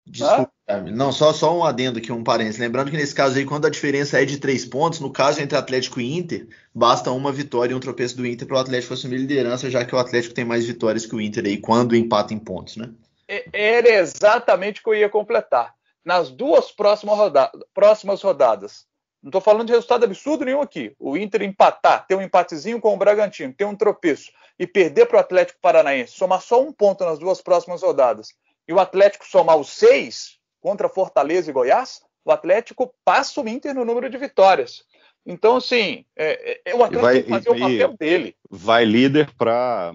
Desculpa, 0.10 0.52
não, 0.92 1.12
só, 1.12 1.32
só 1.32 1.56
um 1.56 1.64
adendo 1.64 2.00
aqui, 2.00 2.12
um 2.12 2.24
parênteses. 2.24 2.60
Lembrando 2.60 2.90
que 2.90 2.98
nesse 2.98 3.14
caso 3.14 3.38
aí, 3.38 3.46
quando 3.46 3.68
a 3.68 3.70
diferença 3.70 4.20
é 4.20 4.26
de 4.26 4.40
três 4.40 4.66
pontos, 4.66 5.00
no 5.00 5.12
caso 5.12 5.40
entre 5.40 5.56
Atlético 5.56 6.02
e 6.02 6.18
Inter, 6.18 6.48
basta 6.74 7.12
uma 7.12 7.32
vitória 7.32 7.74
e 7.74 7.76
um 7.76 7.80
tropeço 7.80 8.18
do 8.18 8.26
Inter 8.26 8.48
para 8.48 8.58
o 8.58 8.60
Atlético 8.60 8.96
assumir 8.96 9.18
liderança, 9.18 9.70
já 9.70 9.86
que 9.86 9.94
o 9.94 10.00
Atlético 10.00 10.34
tem 10.34 10.44
mais 10.44 10.66
vitórias 10.66 11.06
que 11.06 11.16
o 11.16 11.22
Inter 11.22 11.46
aí, 11.46 11.58
quando 11.58 11.96
empata 11.96 12.34
em 12.34 12.40
pontos, 12.40 12.76
né? 12.76 12.90
É, 13.28 13.46
era 13.54 13.90
exatamente 13.90 14.82
o 14.82 14.84
que 14.84 14.90
eu 14.90 14.96
ia 14.96 15.10
completar 15.10 15.76
nas 16.04 16.32
duas 16.32 16.72
próximas, 16.72 17.16
roda 17.16 17.52
próximas 17.72 18.22
rodadas. 18.24 18.88
Não 19.22 19.30
estou 19.30 19.42
falando 19.42 19.68
de 19.68 19.74
resultado 19.74 20.06
absurdo 20.06 20.46
nenhum 20.46 20.62
aqui. 20.62 20.96
O 20.98 21.18
Inter 21.18 21.44
empatar, 21.44 22.08
ter 22.08 22.16
um 22.16 22.22
empatezinho 22.22 22.80
com 22.80 22.94
o 22.94 22.98
Bragantino, 22.98 23.54
ter 23.54 23.66
um 23.66 23.76
tropeço 23.76 24.32
e 24.58 24.66
perder 24.66 25.06
para 25.06 25.18
o 25.18 25.20
Atlético 25.20 25.60
Paranaense, 25.62 26.14
somar 26.14 26.42
só 26.42 26.62
um 26.62 26.72
ponto 26.72 27.04
nas 27.06 27.20
duas 27.20 27.42
próximas 27.42 27.82
rodadas, 27.82 28.34
e 28.70 28.74
o 28.74 28.80
Atlético 28.80 29.26
somar 29.26 29.58
os 29.58 29.72
seis 29.72 30.38
contra 30.62 30.88
Fortaleza 30.88 31.50
e 31.50 31.54
Goiás, 31.54 32.02
o 32.24 32.32
Atlético 32.32 32.94
passa 33.04 33.42
o 33.42 33.50
Inter 33.50 33.74
no 33.74 33.84
número 33.84 34.08
de 34.12 34.18
vitórias. 34.20 34.84
Então, 35.26 35.58
assim, 35.58 36.06
é, 36.16 36.62
é, 36.64 36.76
o 36.76 36.84
Atlético 36.84 37.02
vai, 37.02 37.14
tem 37.16 37.24
que 37.24 37.30
fazer 37.30 37.50
e, 37.50 37.52
o 37.52 37.60
papel 37.60 37.98
dele. 37.98 38.36
Vai 38.48 38.86
líder 38.86 39.34
para 39.36 39.92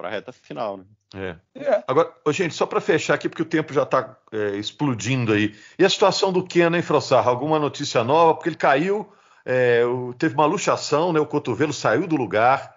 a 0.00 0.10
reta 0.10 0.32
final, 0.32 0.76
né? 0.76 0.84
É. 1.14 1.36
é. 1.54 1.84
Agora, 1.86 2.12
gente, 2.30 2.52
só 2.52 2.66
para 2.66 2.80
fechar 2.80 3.14
aqui, 3.14 3.28
porque 3.28 3.42
o 3.42 3.46
tempo 3.46 3.72
já 3.72 3.84
está 3.84 4.18
é, 4.32 4.56
explodindo 4.56 5.32
aí. 5.32 5.54
E 5.78 5.84
a 5.84 5.88
situação 5.88 6.32
do 6.32 6.44
Keno, 6.44 6.74
hein, 6.74 6.82
Frossar? 6.82 7.28
Alguma 7.28 7.60
notícia 7.60 8.02
nova? 8.02 8.34
Porque 8.34 8.48
ele 8.48 8.56
caiu, 8.56 9.08
é, 9.44 9.82
teve 10.18 10.34
uma 10.34 10.46
luxação, 10.46 11.12
né? 11.12 11.20
O 11.20 11.26
cotovelo 11.26 11.72
saiu 11.72 12.08
do 12.08 12.16
lugar. 12.16 12.75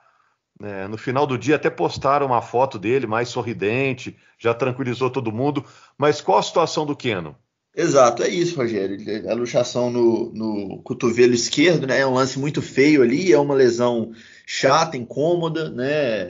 Né? 0.60 0.88
no 0.90 0.98
final 0.98 1.26
do 1.26 1.38
dia 1.38 1.56
até 1.56 1.70
postaram 1.70 2.26
uma 2.28 2.42
foto 2.42 2.78
dele 2.78 3.08
mais 3.08 3.30
sorridente, 3.30 4.18
já 4.38 4.54
tranquilizou 4.54 5.10
todo 5.10 5.32
mundo. 5.32 5.64
Mas 5.98 6.20
qual 6.20 6.40
a 6.40 6.44
situação 6.44 6.86
do 6.86 6.96
Keno? 6.96 7.36
Exato, 7.76 8.24
é 8.24 8.28
isso, 8.28 8.58
Rogério. 8.58 8.98
A 9.30 9.34
luxação 9.34 9.90
no, 9.90 10.34
no 10.34 10.82
cotovelo 10.84 11.34
esquerdo, 11.34 11.88
né? 11.88 12.00
É 12.00 12.08
um 12.08 12.16
lance 12.16 12.38
muito 12.38 12.62
feio 12.62 13.02
ali, 13.02 13.32
é 13.32 13.40
uma 13.40 13.54
lesão 13.54 14.12
chata, 14.46 14.98
incômoda, 14.98 15.70
né? 15.70 16.28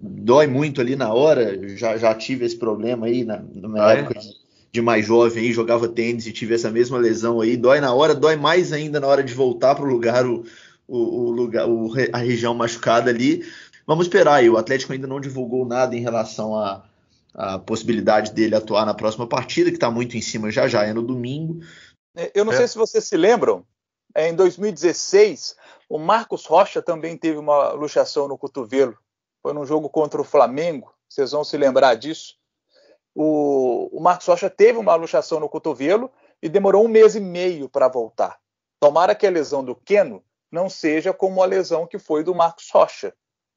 Dói 0.00 0.46
muito 0.46 0.80
ali 0.80 0.94
na 0.94 1.12
hora. 1.12 1.76
Já, 1.76 1.96
já 1.96 2.14
tive 2.14 2.44
esse 2.44 2.56
problema 2.56 3.06
aí 3.06 3.24
na, 3.24 3.42
na 3.54 3.68
minha 3.68 3.84
ah, 3.84 3.94
é? 3.94 3.98
época 3.98 4.18
é? 4.18 4.22
de 4.70 4.80
mais 4.80 5.04
jovem, 5.04 5.44
aí, 5.44 5.52
jogava 5.52 5.88
tênis 5.88 6.26
e 6.26 6.32
tive 6.32 6.54
essa 6.54 6.70
mesma 6.70 6.98
lesão 6.98 7.40
aí. 7.40 7.56
Dói 7.56 7.80
na 7.80 7.92
hora, 7.92 8.14
dói 8.14 8.36
mais 8.36 8.72
ainda 8.72 9.00
na 9.00 9.06
hora 9.06 9.24
de 9.24 9.34
voltar 9.34 9.74
para 9.74 9.84
o 9.84 9.88
lugar, 9.88 10.24
o, 10.24 10.44
o, 10.86 11.30
lugar, 11.30 11.68
o, 11.68 11.90
a 12.12 12.18
região 12.18 12.54
machucada 12.54 13.10
ali. 13.10 13.44
Vamos 13.86 14.06
esperar 14.06 14.34
aí. 14.34 14.48
O 14.48 14.56
Atlético 14.56 14.92
ainda 14.92 15.06
não 15.06 15.20
divulgou 15.20 15.66
nada 15.66 15.96
em 15.96 16.00
relação 16.00 16.56
a 16.56 16.84
a 17.34 17.58
possibilidade 17.58 18.32
dele 18.32 18.54
atuar 18.54 18.84
na 18.84 18.94
próxima 18.94 19.26
partida, 19.26 19.70
que 19.70 19.76
está 19.76 19.90
muito 19.90 20.16
em 20.16 20.20
cima 20.20 20.50
já 20.50 20.68
já, 20.68 20.84
é 20.84 20.92
no 20.92 21.02
domingo. 21.02 21.60
É, 22.14 22.30
eu 22.34 22.44
não 22.44 22.52
é. 22.52 22.56
sei 22.56 22.68
se 22.68 22.76
vocês 22.76 23.04
se 23.04 23.16
lembram, 23.16 23.64
é, 24.14 24.28
em 24.28 24.34
2016, 24.34 25.56
o 25.88 25.98
Marcos 25.98 26.44
Rocha 26.44 26.82
também 26.82 27.16
teve 27.16 27.38
uma 27.38 27.72
luxação 27.72 28.28
no 28.28 28.36
cotovelo. 28.36 28.96
Foi 29.42 29.52
num 29.52 29.64
jogo 29.64 29.88
contra 29.88 30.20
o 30.20 30.24
Flamengo, 30.24 30.92
vocês 31.08 31.32
vão 31.32 31.42
se 31.42 31.56
lembrar 31.56 31.94
disso. 31.94 32.36
O, 33.14 33.88
o 33.96 34.00
Marcos 34.00 34.26
Rocha 34.26 34.48
teve 34.48 34.78
uma 34.78 34.94
luxação 34.94 35.40
no 35.40 35.48
cotovelo 35.48 36.10
e 36.42 36.48
demorou 36.48 36.84
um 36.84 36.88
mês 36.88 37.14
e 37.14 37.20
meio 37.20 37.68
para 37.68 37.88
voltar. 37.88 38.38
Tomara 38.78 39.14
que 39.14 39.26
a 39.26 39.30
lesão 39.30 39.64
do 39.64 39.74
Keno 39.74 40.22
não 40.50 40.68
seja 40.68 41.12
como 41.12 41.42
a 41.42 41.46
lesão 41.46 41.86
que 41.86 41.98
foi 41.98 42.22
do 42.22 42.34
Marcos 42.34 42.68
Rocha, 42.70 43.14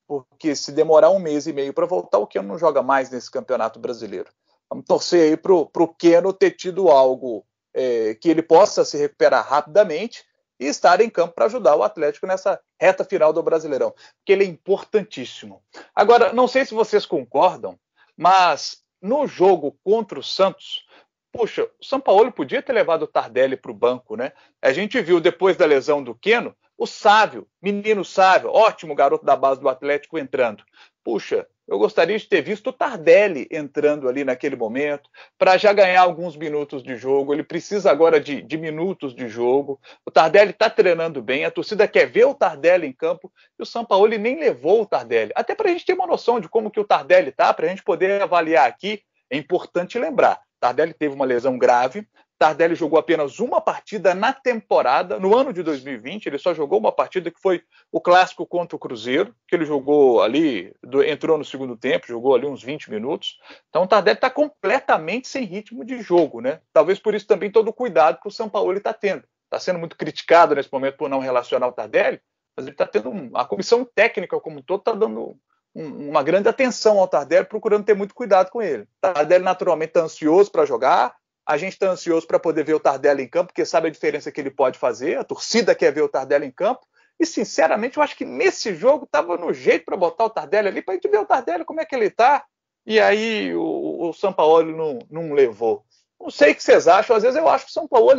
porque 0.07 0.55
se 0.55 0.71
demorar 0.71 1.09
um 1.09 1.19
mês 1.19 1.47
e 1.47 1.53
meio 1.53 1.73
para 1.73 1.85
voltar, 1.85 2.19
o 2.19 2.27
Keno 2.27 2.47
não 2.47 2.57
joga 2.57 2.81
mais 2.81 3.09
nesse 3.09 3.29
campeonato 3.29 3.79
brasileiro. 3.79 4.29
Vamos 4.69 4.85
torcer 4.85 5.31
aí 5.31 5.37
para 5.37 5.53
o 5.53 5.95
Keno 5.97 6.33
ter 6.33 6.51
tido 6.51 6.89
algo 6.89 7.45
é, 7.73 8.15
que 8.15 8.29
ele 8.29 8.41
possa 8.41 8.85
se 8.85 8.97
recuperar 8.97 9.47
rapidamente 9.47 10.25
e 10.59 10.65
estar 10.65 11.01
em 11.01 11.09
campo 11.09 11.33
para 11.33 11.45
ajudar 11.45 11.75
o 11.75 11.83
Atlético 11.83 12.25
nessa 12.25 12.59
reta 12.79 13.03
final 13.03 13.33
do 13.33 13.43
Brasileirão, 13.43 13.91
porque 13.91 14.31
ele 14.31 14.43
é 14.43 14.47
importantíssimo. 14.47 15.61
Agora, 15.93 16.31
não 16.31 16.47
sei 16.47 16.65
se 16.65 16.73
vocês 16.73 17.05
concordam, 17.05 17.77
mas 18.17 18.81
no 19.01 19.27
jogo 19.27 19.77
contra 19.83 20.17
o 20.17 20.23
Santos, 20.23 20.85
puxa, 21.31 21.69
o 21.79 21.85
São 21.85 21.99
Paulo 21.99 22.31
podia 22.31 22.61
ter 22.61 22.71
levado 22.71 23.03
o 23.03 23.07
Tardelli 23.07 23.57
para 23.57 23.71
o 23.71 23.75
banco, 23.75 24.15
né? 24.15 24.31
A 24.61 24.71
gente 24.71 25.01
viu 25.01 25.19
depois 25.19 25.57
da 25.57 25.65
lesão 25.65 26.01
do 26.01 26.15
Queno, 26.15 26.55
o 26.77 26.85
Sávio, 26.85 27.47
menino 27.61 28.03
Sávio, 28.03 28.49
ótimo 28.49 28.95
garoto 28.95 29.25
da 29.25 29.35
base 29.35 29.59
do 29.61 29.69
Atlético 29.69 30.17
entrando. 30.17 30.63
Puxa, 31.03 31.47
eu 31.67 31.79
gostaria 31.79 32.17
de 32.17 32.27
ter 32.27 32.41
visto 32.41 32.67
o 32.67 32.73
Tardelli 32.73 33.47
entrando 33.49 34.07
ali 34.07 34.23
naquele 34.23 34.55
momento, 34.55 35.09
para 35.37 35.57
já 35.57 35.73
ganhar 35.73 36.01
alguns 36.01 36.35
minutos 36.35 36.83
de 36.83 36.95
jogo. 36.95 37.33
Ele 37.33 37.43
precisa 37.43 37.89
agora 37.89 38.19
de, 38.19 38.41
de 38.41 38.57
minutos 38.57 39.15
de 39.15 39.27
jogo. 39.27 39.79
O 40.05 40.11
Tardelli 40.11 40.51
está 40.51 40.69
treinando 40.69 41.21
bem, 41.23 41.43
a 41.43 41.51
torcida 41.51 41.87
quer 41.87 42.05
ver 42.05 42.25
o 42.25 42.35
Tardelli 42.35 42.85
em 42.87 42.93
campo, 42.93 43.31
e 43.57 43.63
o 43.63 43.65
São 43.65 43.83
Paulo 43.83 44.07
nem 44.15 44.39
levou 44.39 44.81
o 44.81 44.85
Tardelli. 44.85 45.31
Até 45.33 45.55
para 45.55 45.69
a 45.69 45.71
gente 45.71 45.85
ter 45.85 45.93
uma 45.93 46.07
noção 46.07 46.39
de 46.39 46.47
como 46.47 46.69
que 46.69 46.79
o 46.79 46.85
Tardelli 46.85 47.29
está, 47.29 47.53
para 47.53 47.65
a 47.65 47.69
gente 47.69 47.83
poder 47.83 48.21
avaliar 48.21 48.67
aqui, 48.67 49.01
é 49.29 49.37
importante 49.37 49.97
lembrar. 49.97 50.39
Tardelli 50.59 50.93
teve 50.93 51.15
uma 51.15 51.25
lesão 51.25 51.57
grave, 51.57 52.07
Tardelli 52.37 52.75
jogou 52.75 52.99
apenas 52.99 53.39
uma 53.39 53.61
partida 53.61 54.13
na 54.13 54.33
temporada, 54.33 55.19
no 55.19 55.35
ano 55.35 55.53
de 55.53 55.63
2020, 55.63 56.25
ele 56.25 56.37
só 56.37 56.53
jogou 56.53 56.79
uma 56.79 56.91
partida 56.91 57.31
que 57.31 57.39
foi 57.39 57.63
o 57.91 58.01
clássico 58.01 58.45
contra 58.45 58.75
o 58.75 58.79
Cruzeiro, 58.79 59.33
que 59.47 59.55
ele 59.55 59.65
jogou 59.65 60.21
ali, 60.21 60.73
entrou 61.07 61.37
no 61.37 61.45
segundo 61.45 61.77
tempo, 61.77 62.07
jogou 62.07 62.35
ali 62.35 62.45
uns 62.45 62.61
20 62.61 62.91
minutos. 62.91 63.37
Então 63.69 63.83
o 63.83 63.87
Tardelli 63.87 64.17
está 64.17 64.29
completamente 64.29 65.27
sem 65.27 65.45
ritmo 65.45 65.85
de 65.85 66.01
jogo, 66.01 66.41
né? 66.41 66.59
Talvez 66.73 66.99
por 66.99 67.15
isso 67.15 67.25
também 67.25 67.49
todo 67.49 67.69
o 67.69 67.73
cuidado 67.73 68.19
que 68.21 68.27
o 68.27 68.31
São 68.31 68.49
Paulo 68.49 68.75
está 68.75 68.93
tendo. 68.93 69.23
Está 69.45 69.59
sendo 69.59 69.79
muito 69.79 69.95
criticado 69.95 70.55
nesse 70.55 70.71
momento 70.71 70.97
por 70.97 71.09
não 71.09 71.19
relacionar 71.19 71.67
o 71.67 71.71
Tardelli, 71.71 72.19
mas 72.55 72.65
ele 72.65 72.73
está 72.73 72.85
tendo 72.85 73.09
um, 73.09 73.31
a 73.33 73.45
comissão 73.45 73.85
técnica 73.85 74.39
como 74.39 74.59
um 74.59 74.61
todo 74.61 74.79
está 74.79 74.93
dando 74.93 75.37
um, 75.73 76.09
uma 76.09 76.23
grande 76.23 76.49
atenção 76.49 76.99
ao 76.99 77.07
Tardelli, 77.07 77.45
procurando 77.45 77.85
ter 77.85 77.93
muito 77.93 78.15
cuidado 78.15 78.49
com 78.49 78.61
ele. 78.61 78.87
Tardelli 78.99 79.43
naturalmente 79.43 79.89
está 79.89 80.01
ansioso 80.01 80.51
para 80.51 80.65
jogar, 80.65 81.15
a 81.45 81.57
gente 81.57 81.73
está 81.73 81.89
ansioso 81.89 82.25
para 82.25 82.39
poder 82.39 82.63
ver 82.63 82.73
o 82.73 82.79
Tardelli 82.79 83.23
em 83.23 83.27
campo, 83.27 83.47
porque 83.47 83.65
sabe 83.65 83.87
a 83.87 83.91
diferença 83.91 84.31
que 84.31 84.41
ele 84.41 84.49
pode 84.49 84.79
fazer. 84.79 85.17
A 85.17 85.23
torcida 85.23 85.75
quer 85.75 85.93
ver 85.93 86.01
o 86.01 86.09
Tardelli 86.09 86.47
em 86.47 86.51
campo. 86.51 86.87
E, 87.19 87.25
sinceramente, 87.25 87.97
eu 87.97 88.03
acho 88.03 88.15
que 88.15 88.25
nesse 88.25 88.73
jogo 88.73 89.05
estava 89.05 89.37
no 89.37 89.53
jeito 89.53 89.85
para 89.85 89.95
botar 89.95 90.25
o 90.25 90.29
Tardelli 90.29 90.67
ali, 90.67 90.81
para 90.81 90.93
a 90.93 90.95
gente 90.95 91.07
ver 91.07 91.19
o 91.19 91.25
Tardelli 91.25 91.63
como 91.63 91.79
é 91.79 91.85
que 91.85 91.95
ele 91.95 92.07
está. 92.07 92.43
E 92.85 92.99
aí 92.99 93.55
o, 93.55 94.09
o 94.09 94.13
Sampaoli 94.13 94.73
não, 94.73 94.99
não 95.09 95.33
levou. 95.33 95.85
Não 96.19 96.29
sei 96.29 96.51
o 96.51 96.55
que 96.55 96.63
vocês 96.63 96.87
acham. 96.87 97.15
Às 97.15 97.23
vezes 97.23 97.37
eu 97.37 97.47
acho 97.47 97.65
que 97.65 97.71
o 97.71 97.73
São 97.73 97.87
Paulo, 97.87 98.11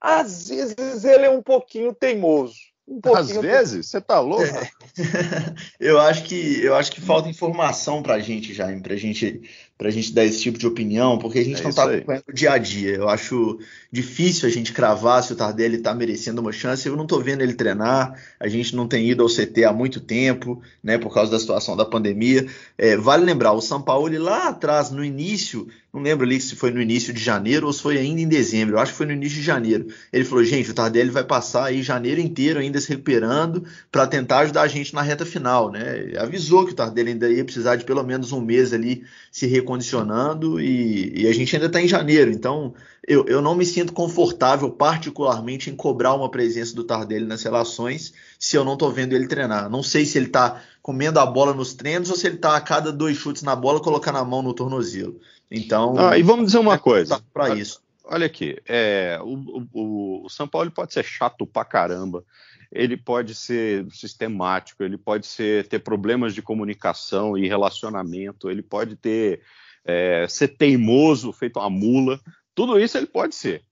às 0.00 0.48
vezes, 0.48 1.04
ele 1.04 1.24
é 1.24 1.30
um 1.30 1.42
pouquinho 1.42 1.94
teimoso. 1.94 2.73
Um 2.86 3.00
Às 3.14 3.30
vezes? 3.30 3.86
Você 3.86 4.00
tá 4.00 4.20
louco? 4.20 4.44
É. 4.44 4.70
eu, 5.80 5.98
acho 5.98 6.24
que, 6.24 6.62
eu 6.62 6.74
acho 6.74 6.92
que 6.92 7.00
falta 7.00 7.28
informação 7.28 8.02
pra 8.02 8.18
gente, 8.18 8.52
Jaime, 8.52 8.82
pra 8.82 8.94
gente 8.96 9.42
para 9.76 9.88
a 9.88 9.90
gente 9.90 10.12
dar 10.12 10.24
esse 10.24 10.40
tipo 10.40 10.56
de 10.56 10.66
opinião, 10.66 11.18
porque 11.18 11.40
a 11.40 11.44
gente 11.44 11.58
é 11.58 11.62
não 11.62 11.70
está 11.70 11.84
acompanhando 11.84 12.24
o 12.28 12.32
dia 12.32 12.52
a 12.52 12.58
dia. 12.58 12.94
Eu 12.94 13.08
acho 13.08 13.58
difícil 13.90 14.48
a 14.48 14.52
gente 14.52 14.72
cravar 14.72 15.22
se 15.22 15.32
o 15.32 15.36
Tardelli 15.36 15.76
está 15.76 15.92
merecendo 15.92 16.40
uma 16.40 16.52
chance. 16.52 16.88
Eu 16.88 16.96
não 16.96 17.02
estou 17.02 17.20
vendo 17.20 17.42
ele 17.42 17.54
treinar, 17.54 18.14
a 18.38 18.46
gente 18.46 18.76
não 18.76 18.86
tem 18.86 19.10
ido 19.10 19.22
ao 19.22 19.28
CT 19.28 19.64
há 19.64 19.72
muito 19.72 20.00
tempo, 20.00 20.62
né, 20.82 20.96
por 20.96 21.12
causa 21.12 21.32
da 21.32 21.40
situação 21.40 21.76
da 21.76 21.84
pandemia. 21.84 22.46
É, 22.78 22.96
vale 22.96 23.24
lembrar, 23.24 23.52
o 23.52 23.60
São 23.60 23.82
Paulo 23.82 24.16
lá 24.16 24.48
atrás, 24.48 24.90
no 24.90 25.04
início, 25.04 25.66
não 25.94 26.02
lembro 26.02 26.26
ali 26.26 26.40
se 26.40 26.56
foi 26.56 26.72
no 26.72 26.82
início 26.82 27.14
de 27.14 27.22
janeiro 27.22 27.68
ou 27.68 27.72
se 27.72 27.80
foi 27.80 27.96
ainda 27.96 28.20
em 28.20 28.26
dezembro, 28.26 28.74
eu 28.74 28.80
acho 28.80 28.90
que 28.90 28.98
foi 28.98 29.06
no 29.06 29.12
início 29.12 29.38
de 29.38 29.44
janeiro. 29.44 29.86
Ele 30.12 30.24
falou: 30.24 30.42
gente, 30.42 30.68
o 30.72 30.74
Tardelli 30.74 31.08
vai 31.08 31.22
passar 31.22 31.66
aí 31.66 31.84
janeiro 31.84 32.20
inteiro 32.20 32.58
ainda 32.58 32.80
se 32.80 32.88
recuperando 32.88 33.64
para 33.92 34.04
tentar 34.04 34.40
ajudar 34.40 34.62
a 34.62 34.66
gente 34.66 34.92
na 34.92 35.02
reta 35.02 35.24
final, 35.24 35.70
né? 35.70 36.12
Avisou 36.18 36.66
que 36.66 36.72
o 36.72 36.74
Tardelli 36.74 37.12
ainda 37.12 37.30
ia 37.30 37.44
precisar 37.44 37.76
de 37.76 37.84
pelo 37.84 38.02
menos 38.02 38.32
um 38.32 38.40
mês 38.40 38.72
ali 38.72 39.04
se 39.30 39.46
recondicionando 39.46 40.60
e, 40.60 41.22
e 41.22 41.28
a 41.28 41.32
gente 41.32 41.54
ainda 41.54 41.66
está 41.66 41.80
em 41.80 41.86
janeiro, 41.86 42.32
então 42.32 42.74
eu, 43.06 43.26
eu 43.26 43.40
não 43.40 43.54
me 43.54 43.64
sinto 43.64 43.92
confortável, 43.92 44.70
particularmente, 44.70 45.70
em 45.70 45.76
cobrar 45.76 46.14
uma 46.14 46.30
presença 46.30 46.74
do 46.74 46.82
Tardelli 46.82 47.26
nas 47.26 47.42
relações 47.42 48.14
se 48.38 48.56
eu 48.56 48.64
não 48.64 48.72
estou 48.72 48.90
vendo 48.90 49.14
ele 49.14 49.28
treinar. 49.28 49.70
Não 49.70 49.82
sei 49.82 50.06
se 50.06 50.18
ele 50.18 50.26
está 50.26 50.60
comendo 50.84 51.18
a 51.18 51.24
bola 51.24 51.54
nos 51.54 51.72
treinos 51.72 52.10
ou 52.10 52.16
se 52.16 52.26
ele 52.26 52.36
está 52.36 52.54
a 52.54 52.60
cada 52.60 52.92
dois 52.92 53.16
chutes 53.16 53.42
na 53.42 53.56
bola 53.56 53.80
colocando 53.80 54.18
a 54.18 54.24
mão 54.24 54.42
no 54.42 54.52
tornozelo. 54.52 55.18
Então. 55.50 55.94
Ah, 55.98 56.18
e 56.18 56.22
vamos 56.22 56.44
dizer 56.44 56.58
uma 56.58 56.74
é 56.74 56.78
coisa. 56.78 57.24
Para 57.32 57.54
isso. 57.54 57.82
Olha 58.04 58.26
aqui, 58.26 58.60
é, 58.68 59.18
o, 59.22 59.66
o, 59.72 60.26
o, 60.26 60.28
São 60.28 60.46
Paulo 60.46 60.70
pode 60.70 60.92
ser 60.92 61.02
chato 61.02 61.46
pra 61.46 61.64
caramba, 61.64 62.22
ele 62.70 62.98
pode 62.98 63.34
ser 63.34 63.86
sistemático, 63.90 64.84
ele 64.84 64.98
pode 64.98 65.26
ser, 65.26 65.66
ter 65.68 65.78
problemas 65.78 66.34
de 66.34 66.42
comunicação 66.42 67.34
e 67.38 67.48
relacionamento, 67.48 68.50
ele 68.50 68.60
pode 68.62 68.94
ter 68.94 69.40
é, 69.86 70.26
ser 70.28 70.48
teimoso, 70.48 71.32
feito 71.32 71.58
uma 71.58 71.70
mula, 71.70 72.20
tudo 72.54 72.78
isso 72.78 72.98
ele 72.98 73.06
pode 73.06 73.34
ser, 73.34 73.64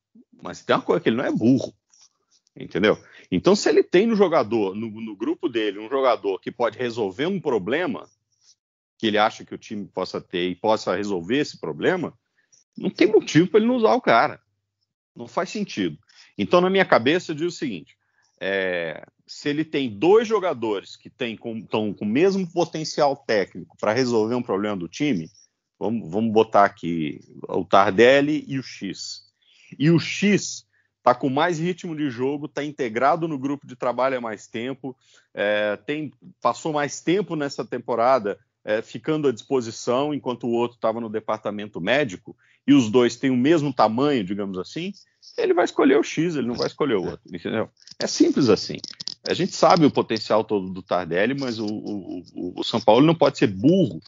mas 0.43 0.63
tem 0.63 0.75
uma 0.75 0.83
coisa 0.83 1.03
que 1.03 1.11
ele 1.11 1.17
não 1.17 1.27
é 1.27 1.31
burro, 1.31 1.75
entendeu? 2.57 2.99
Então, 3.31 3.57
se 3.57 3.69
ele 3.69 3.83
tem 3.83 4.07
no 4.07 4.17
jogador, 4.17 4.75
no, 4.75 4.91
no 4.91 5.17
grupo 5.17 5.49
dele, 5.49 5.79
um 5.79 5.89
jogador 5.89 6.39
que 6.39 6.51
pode 6.51 6.79
resolver 6.79 7.27
um 7.27 7.41
problema 7.41 8.09
que 8.99 9.07
ele 9.07 9.19
acha 9.19 9.45
que 9.45 9.55
o 9.55 9.59
time 9.59 9.87
possa 9.87 10.21
ter 10.21 10.49
e 10.49 10.55
possa 10.55 10.95
resolver 10.95 11.39
esse 11.39 11.59
problema, 11.59 12.17
não 12.77 12.89
tem 12.89 13.09
motivo 13.09 13.49
para 13.49 13.59
ele 13.59 13.67
não 13.67 13.77
usar 13.77 13.95
o 13.95 14.01
cara. 14.01 14.41
Não 15.15 15.27
faz 15.27 15.51
sentido. 15.51 15.99
Então, 16.39 16.61
na 16.61 16.71
minha 16.71 16.85
cabeça, 16.85 17.33
eu 17.33 17.37
digo 17.37 17.49
o 17.49 17.53
seguinte: 17.53 17.97
é, 18.41 19.05
se 19.27 19.49
ele 19.49 19.65
tem 19.65 19.91
dois 19.91 20.27
jogadores 20.27 20.97
que 20.97 21.09
estão 21.09 21.37
com, 21.37 21.67
com 21.67 21.95
o 22.01 22.07
mesmo 22.07 22.51
potencial 22.51 23.17
técnico 23.17 23.77
para 23.79 23.93
resolver 23.93 24.35
um 24.35 24.43
problema 24.43 24.77
do 24.77 24.89
time, 24.89 25.31
vamos, 25.79 26.11
vamos 26.11 26.33
botar 26.33 26.65
aqui 26.65 27.21
o 27.49 27.65
Tardelli 27.65 28.45
e 28.47 28.59
o 28.59 28.63
X. 28.63 29.23
E 29.79 29.91
o 29.91 29.99
X 29.99 30.67
está 31.03 31.15
com 31.17 31.29
mais 31.29 31.59
ritmo 31.59 31.97
de 31.97 32.09
jogo, 32.09 32.47
está 32.47 32.65
integrado 32.65 33.27
no 33.27 33.37
grupo 33.37 33.67
de 33.67 33.75
trabalho 33.75 34.17
há 34.17 34.21
mais 34.21 34.47
tempo, 34.47 34.97
é, 35.35 35.77
tem, 35.85 36.13
passou 36.41 36.73
mais 36.73 37.01
tempo 37.01 37.35
nessa 37.35 37.65
temporada 37.65 38.39
é, 38.65 38.81
ficando 38.81 39.27
à 39.27 39.33
disposição, 39.33 40.15
enquanto 40.15 40.47
o 40.47 40.53
outro 40.53 40.77
estava 40.77 41.01
no 41.01 41.09
departamento 41.09 41.81
médico, 41.81 42.37
e 42.65 42.73
os 42.73 42.89
dois 42.89 43.17
têm 43.17 43.31
o 43.31 43.37
mesmo 43.37 43.73
tamanho, 43.73 44.23
digamos 44.23 44.57
assim, 44.57 44.93
ele 45.37 45.53
vai 45.53 45.65
escolher 45.65 45.99
o 45.99 46.05
X, 46.05 46.37
ele 46.37 46.47
não 46.47 46.55
vai 46.55 46.69
escolher 46.69 46.95
o 46.95 47.05
outro, 47.05 47.23
entendeu? 47.35 47.69
É 47.99 48.07
simples 48.07 48.49
assim. 48.49 48.77
A 49.29 49.35
gente 49.35 49.53
sabe 49.53 49.85
o 49.85 49.91
potencial 49.91 50.45
todo 50.45 50.71
do 50.71 50.83
Tardelli, 50.83 51.35
mas 51.35 51.59
o, 51.59 51.67
o, 51.67 52.23
o 52.57 52.63
São 52.63 52.81
Paulo 52.81 53.05
não 53.05 53.15
pode 53.15 53.39
ser 53.39 53.49
burro 53.49 54.01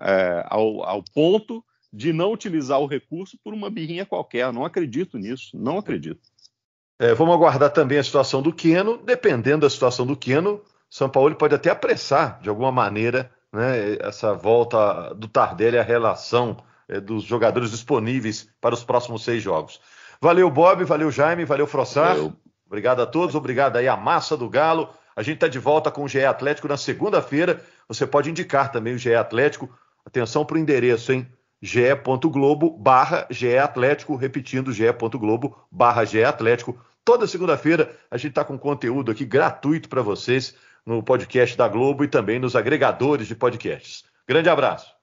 é, 0.00 0.44
ao, 0.48 0.82
ao 0.82 1.04
ponto 1.14 1.64
de 1.92 2.12
não 2.12 2.32
utilizar 2.32 2.80
o 2.80 2.86
recurso 2.86 3.38
por 3.42 3.52
uma 3.52 3.68
birrinha 3.68 4.06
qualquer. 4.06 4.52
Não 4.52 4.64
acredito 4.64 5.18
nisso, 5.18 5.56
não 5.56 5.78
acredito. 5.78 6.20
É, 7.00 7.14
vamos 7.14 7.34
aguardar 7.34 7.70
também 7.70 7.96
a 7.96 8.04
situação 8.04 8.42
do 8.42 8.52
Queno. 8.52 8.98
Dependendo 8.98 9.60
da 9.60 9.70
situação 9.70 10.06
do 10.06 10.14
Queno, 10.14 10.60
São 10.90 11.08
Paulo 11.08 11.34
pode 11.34 11.54
até 11.54 11.70
apressar 11.70 12.38
de 12.42 12.50
alguma 12.50 12.70
maneira 12.70 13.30
né, 13.50 13.96
essa 14.00 14.34
volta 14.34 15.14
do 15.14 15.26
Tardelli 15.26 15.78
à 15.78 15.82
relação 15.82 16.58
é, 16.86 17.00
dos 17.00 17.24
jogadores 17.24 17.70
disponíveis 17.70 18.46
para 18.60 18.74
os 18.74 18.84
próximos 18.84 19.24
seis 19.24 19.42
jogos. 19.42 19.80
Valeu, 20.20 20.50
Bob, 20.50 20.84
valeu, 20.84 21.10
Jaime, 21.10 21.46
valeu, 21.46 21.66
Frossar. 21.66 22.16
Valeu. 22.16 22.34
Obrigado 22.66 23.00
a 23.00 23.06
todos, 23.06 23.34
obrigado 23.34 23.76
aí 23.78 23.88
a 23.88 23.96
massa 23.96 24.36
do 24.36 24.48
Galo. 24.50 24.90
A 25.16 25.22
gente 25.22 25.36
está 25.36 25.48
de 25.48 25.58
volta 25.58 25.90
com 25.90 26.04
o 26.04 26.08
GE 26.08 26.22
Atlético 26.22 26.68
na 26.68 26.76
segunda-feira. 26.76 27.62
Você 27.88 28.06
pode 28.06 28.28
indicar 28.28 28.70
também 28.70 28.94
o 28.94 28.98
GE 28.98 29.14
Atlético. 29.14 29.70
Atenção 30.04 30.44
para 30.44 30.56
o 30.56 30.60
endereço, 30.60 31.12
hein? 31.12 31.26
ge.globo 31.62 32.70
barra 32.70 33.26
GE 33.30 33.56
Atlético, 33.58 34.16
repetindo 34.16 34.72
ge.globo 34.72 35.56
barra 35.70 36.04
GE 36.04 36.22
Atlético. 36.22 36.78
Toda 37.10 37.26
segunda-feira 37.26 37.92
a 38.08 38.16
gente 38.16 38.30
está 38.30 38.44
com 38.44 38.56
conteúdo 38.56 39.10
aqui 39.10 39.24
gratuito 39.24 39.88
para 39.88 40.00
vocês 40.00 40.54
no 40.86 41.02
podcast 41.02 41.58
da 41.58 41.66
Globo 41.66 42.04
e 42.04 42.08
também 42.08 42.38
nos 42.38 42.54
agregadores 42.54 43.26
de 43.26 43.34
podcasts. 43.34 44.04
Grande 44.28 44.48
abraço. 44.48 44.99